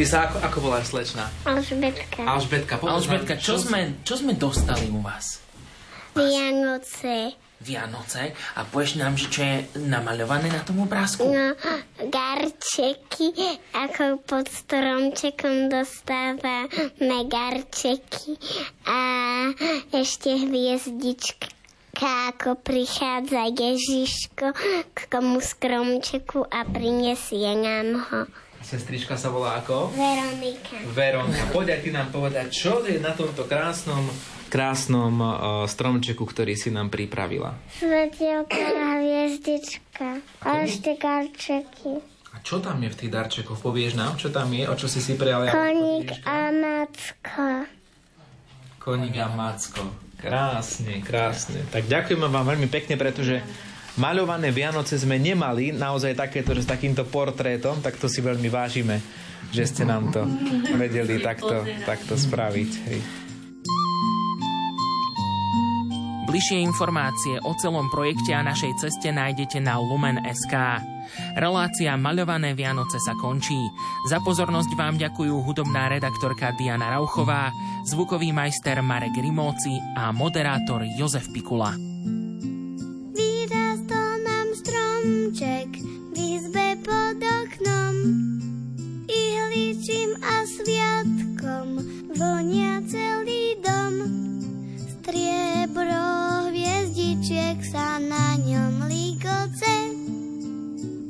Ty 0.03 0.11
sa 0.11 0.27
ako, 0.27 0.37
ako 0.43 0.57
voláš, 0.67 0.91
slečna? 0.91 1.31
Alžbetka. 1.47 2.27
Alžbetka, 2.27 2.75
povedz 2.75 3.07
Alžbetka, 3.07 3.39
čo 3.39 3.55
sme, 3.55 4.03
čo 4.03 4.19
sme 4.19 4.35
dostali 4.35 4.91
u 4.91 4.99
vás? 4.99 5.39
Vianoce. 6.11 7.39
Vianoce 7.63 8.35
a 8.59 8.67
povieš 8.67 8.99
nám, 8.99 9.15
že 9.15 9.31
čo 9.31 9.47
je 9.47 9.63
namaľované 9.79 10.51
na 10.51 10.59
tom 10.59 10.83
obrázku? 10.83 11.23
No, 11.23 11.55
garčeky, 12.03 13.31
ako 13.71 14.19
pod 14.27 14.51
stromčekom 14.51 15.71
dostávame 15.71 16.67
garčeky 17.31 18.35
a 18.83 18.99
ešte 19.95 20.35
hviezdička 20.35 21.47
ako 22.27 22.59
prichádza 22.59 23.55
Ježiško 23.55 24.51
k 24.91 24.99
tomu 25.07 25.39
stromčeku 25.39 26.43
a 26.43 26.67
prinesie 26.67 27.55
nám 27.55 28.03
ho. 28.11 28.42
Sestrička 28.63 29.19
sa 29.19 29.27
volá 29.27 29.59
ako? 29.59 29.91
Veronika. 29.91 30.79
Veronka. 30.95 31.43
Poď 31.51 31.77
aj 31.77 31.79
ty 31.83 31.89
nám 31.91 32.07
povedať, 32.15 32.47
čo 32.47 32.79
je 32.87 32.95
na 32.97 33.11
tomto 33.11 33.43
krásnom, 33.43 34.07
krásnom 34.47 35.13
uh, 35.19 35.31
stromčeku, 35.67 36.23
ktorý 36.23 36.55
si 36.55 36.71
nám 36.71 36.87
pripravila. 36.87 37.59
Svetielka 37.75 38.55
a 38.55 39.03
hviezdička 39.03 40.23
a 40.47 40.63
ešte 40.63 40.95
garčeky. 40.95 41.99
A 42.33 42.41
čo 42.41 42.63
tam 42.63 42.81
je 42.81 42.89
v 42.89 42.97
tých 42.97 43.11
darčekoch? 43.11 43.59
Povieš 43.61 43.93
nám, 43.99 44.15
čo 44.17 44.31
tam 44.31 44.49
je? 44.49 44.65
O 44.65 44.73
čo 44.73 44.87
si 44.89 45.03
si 45.03 45.13
prijali? 45.13 45.51
Koník 45.53 46.23
a 46.25 46.49
macko. 46.49 47.69
Koník 48.81 49.15
a 49.21 49.27
macko. 49.29 49.85
Krásne, 50.17 51.03
krásne. 51.03 51.67
Tak 51.67 51.85
ďakujeme 51.91 52.31
vám 52.31 52.47
veľmi 52.47 52.71
pekne, 52.71 52.95
pretože 52.95 53.43
maľované 53.97 54.49
Vianoce 54.49 54.97
sme 54.97 55.21
nemali, 55.21 55.73
naozaj 55.73 56.17
takéto, 56.17 56.53
že 56.57 56.65
s 56.65 56.71
takýmto 56.71 57.05
portrétom, 57.05 57.81
tak 57.81 57.97
to 58.01 58.09
si 58.09 58.23
veľmi 58.23 58.49
vážime, 58.49 59.01
že 59.53 59.69
ste 59.69 59.83
nám 59.85 60.09
to 60.09 60.25
vedeli 60.77 61.21
takto, 61.21 61.65
takto 61.85 62.17
spraviť. 62.17 62.71
Hej. 62.89 63.01
Bližšie 66.33 66.65
informácie 66.65 67.37
o 67.45 67.53
celom 67.61 67.93
projekte 67.93 68.33
a 68.33 68.41
našej 68.41 68.81
ceste 68.81 69.13
nájdete 69.13 69.61
na 69.61 69.77
Lumen.sk. 69.77 70.81
Relácia 71.37 71.93
Maľované 71.93 72.57
Vianoce 72.57 72.97
sa 72.97 73.13
končí. 73.13 73.69
Za 74.09 74.17
pozornosť 74.17 74.73
vám 74.73 74.97
ďakujú 74.97 75.45
hudobná 75.45 75.93
redaktorka 75.93 76.57
Diana 76.57 76.89
Rauchová, 76.89 77.53
zvukový 77.85 78.33
majster 78.33 78.81
Marek 78.81 79.13
Rimóci 79.13 79.77
a 79.93 80.09
moderátor 80.09 80.81
Jozef 80.97 81.29
Pikula. 81.29 81.92
Stromček 85.43 85.75
v 86.15 86.39
izbe 86.39 86.67
pod 86.87 87.19
oknom. 87.19 87.95
Ihličím 89.11 90.15
a 90.23 90.47
sviatkom 90.47 91.83
vonia 92.15 92.79
celý 92.87 93.59
dom. 93.59 93.93
Striebro 94.79 96.47
hviezdičiek 96.47 97.59
sa 97.59 97.99
na 97.99 98.39
ňom 98.39 98.87
líkoce, 98.87 99.73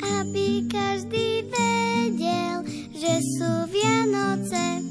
aby 0.02 0.66
každý 0.66 1.46
vedel, 1.54 2.66
že 2.90 3.14
sú 3.38 3.52
Vianoce. 3.70 4.82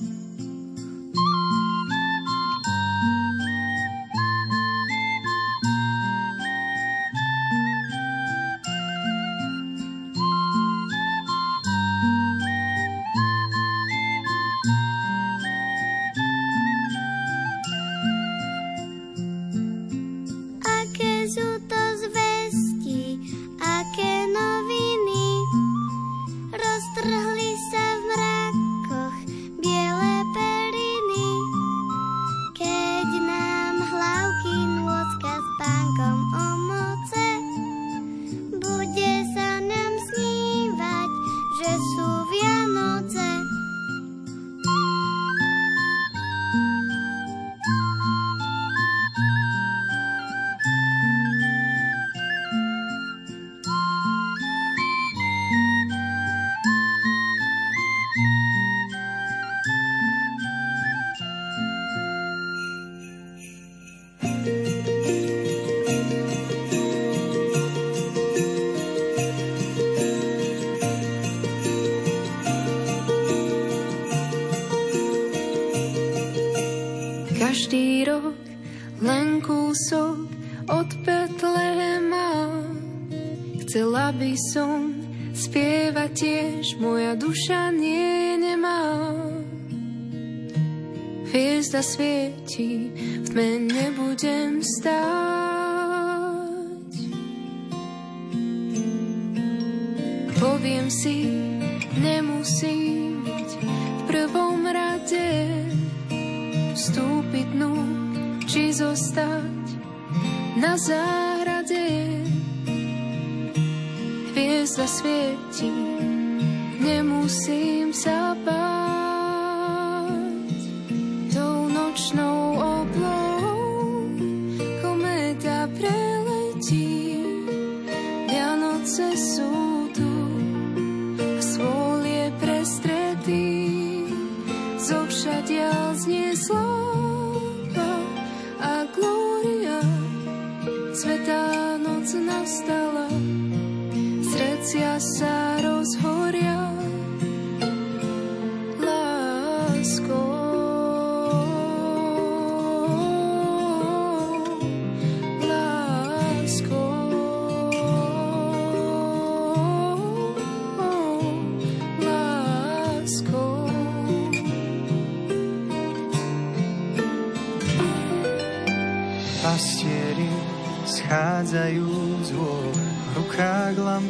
Hviezda 91.83 91.99
svieti, 91.99 92.95
v 92.95 93.29
tme 93.35 93.59
nebudem 93.67 94.63
stáť. 94.63 95.12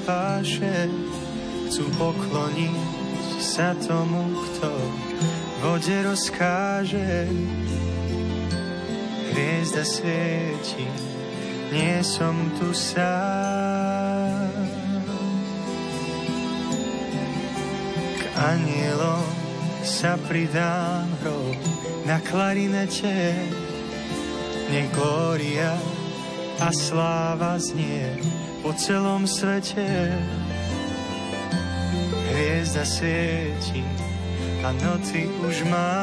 Lampáše, 0.03 0.91
chcú 1.71 1.87
pokloniť 1.95 2.75
sa 3.39 3.71
tomu, 3.79 4.35
kto 4.35 4.71
vode 5.63 5.95
rozkáže. 6.03 7.31
Hviezda 9.31 9.87
svieti, 9.87 10.91
nie 11.71 12.03
som 12.03 12.35
tu 12.59 12.75
sám. 12.75 14.51
K 18.19 18.23
anielom 18.43 19.27
sa 19.87 20.19
pridám 20.19 21.07
hrob 21.23 21.59
na 22.11 22.19
klarinete, 22.27 23.39
nech 24.67 24.91
glória 24.99 25.79
a 26.59 26.75
sláva 26.75 27.55
znie 27.63 28.41
po 28.63 28.71
celom 28.79 29.27
svete. 29.27 30.15
Hviezda 32.31 32.87
svieti 32.87 33.83
a 34.63 34.71
noci 34.71 35.27
už 35.43 35.67
má. 35.67 35.99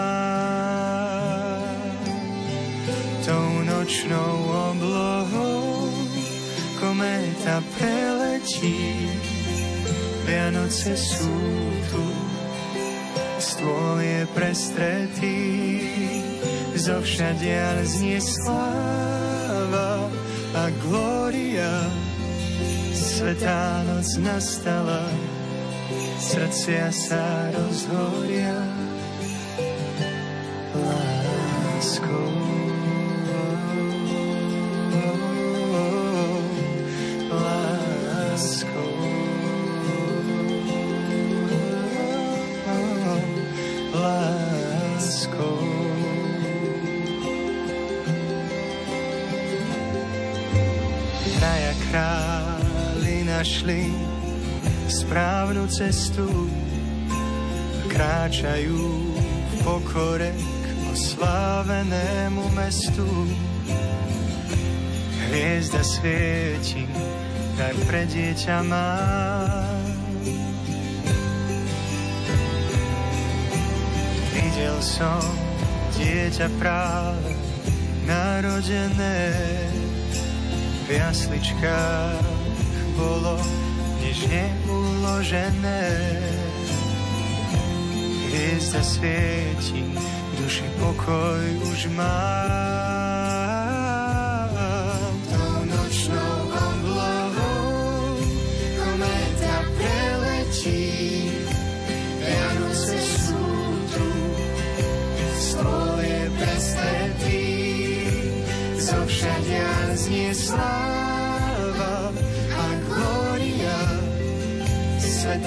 Tou 3.24 3.64
nočnou 3.64 4.36
oblohou 4.76 5.88
kométa 6.84 7.64
preletí. 7.80 9.08
Vianoce 10.28 10.94
sú 10.94 11.36
tu, 11.90 12.06
stôl 13.42 13.98
je 13.98 14.22
prestretý, 14.38 15.40
zo 16.78 17.02
všadiaľ 17.02 17.76
znie 17.82 18.22
sláva 18.22 20.06
a 20.54 20.64
glória. 20.86 21.19
Svetá 23.20 23.84
noc 23.84 24.16
nastala, 24.24 25.04
srdcia 26.24 26.88
sa 26.88 27.52
rozhoria 27.52 28.69
správnu 54.90 55.68
cestu 55.70 56.26
kráčajú 57.90 58.80
v 59.14 59.54
pokore 59.66 60.32
k 60.38 60.68
oslávenému 60.94 62.46
mestu. 62.56 63.06
Hviezda 65.30 65.84
svieti, 65.86 66.90
dar 67.60 67.76
pre 67.86 68.08
dieťa 68.10 68.58
má. 68.66 68.98
Videl 74.34 74.78
som 74.82 75.22
dieťa 76.00 76.48
práve 76.58 77.36
narodené 78.10 79.18
v 80.90 80.98
jasličkách 80.98 82.26
bolo 82.98 83.59
nežne 84.10 84.50
uložené. 84.66 85.86
Hviezda 88.26 88.82
svieti, 88.82 89.86
duši 90.34 90.66
pokoj 90.82 91.46
už 91.70 91.94
mám. 91.94 92.79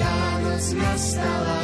Svetá 0.02 0.38
noc 0.42 0.66
nastala, 0.82 1.60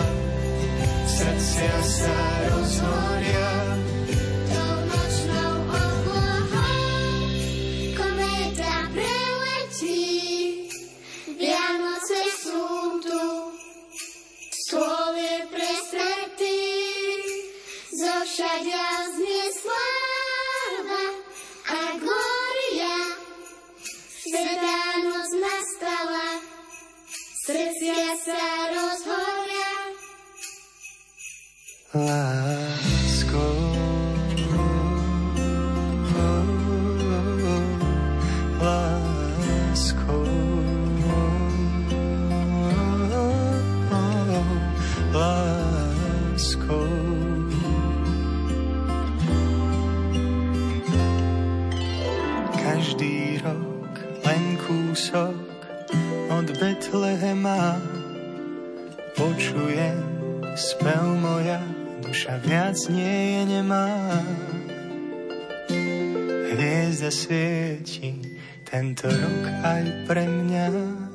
srdcia 1.10 1.78
sa 1.82 2.18
rozhoria. 2.54 3.67
Láskou. 31.98 32.47
Viac 62.78 62.94
nie 62.94 63.18
je 63.34 63.42
nemá. 63.58 63.90
Hviezda 66.54 67.10
svieti 67.10 68.38
tento 68.62 69.10
rok 69.10 69.44
aj 69.66 69.84
pre 70.06 70.22
mňa. 70.22 71.07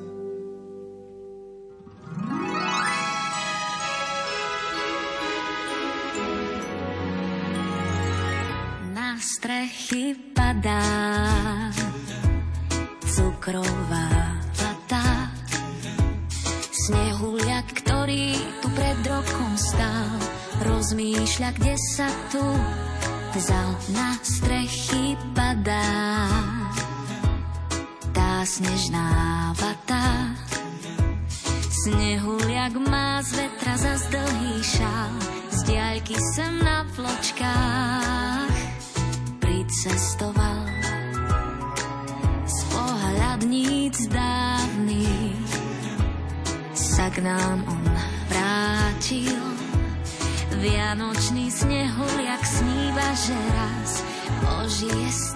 Yes. 54.93 55.32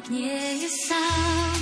Nik 0.00 0.16
nie 0.16 0.64
je 0.64 0.70
sám. 0.88 1.60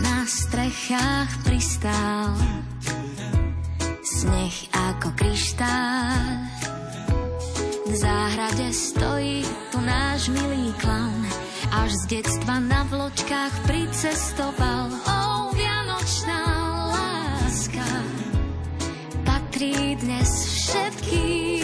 Na 0.00 0.24
strechách 0.24 1.28
pristál 1.44 2.32
sneh 4.00 4.56
ako 4.72 5.12
kryštál. 5.20 6.48
V 7.84 7.92
záhrade 7.92 8.72
stojí 8.72 9.44
tu 9.68 9.84
náš 9.84 10.32
milý 10.32 10.72
klan, 10.80 11.28
až 11.68 11.92
z 11.92 12.24
detstva 12.24 12.56
na 12.56 12.88
vločkách 12.88 13.52
pricestoval. 13.68 14.88
O, 14.96 15.52
vianočná 15.52 16.40
láska 16.88 17.84
patrí 19.28 19.92
dnes 20.00 20.32
všetkým. 20.56 21.57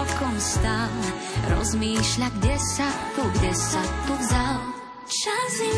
Rokom 0.00 0.36
stál, 0.40 0.88
rozmýšľa, 1.52 2.28
kde 2.40 2.56
sa 2.56 2.88
tu, 3.12 3.22
kde 3.36 3.52
sa 3.52 3.82
tu 4.08 4.12
vzal. 4.16 4.60
Čas 5.04 5.52
im 5.60 5.76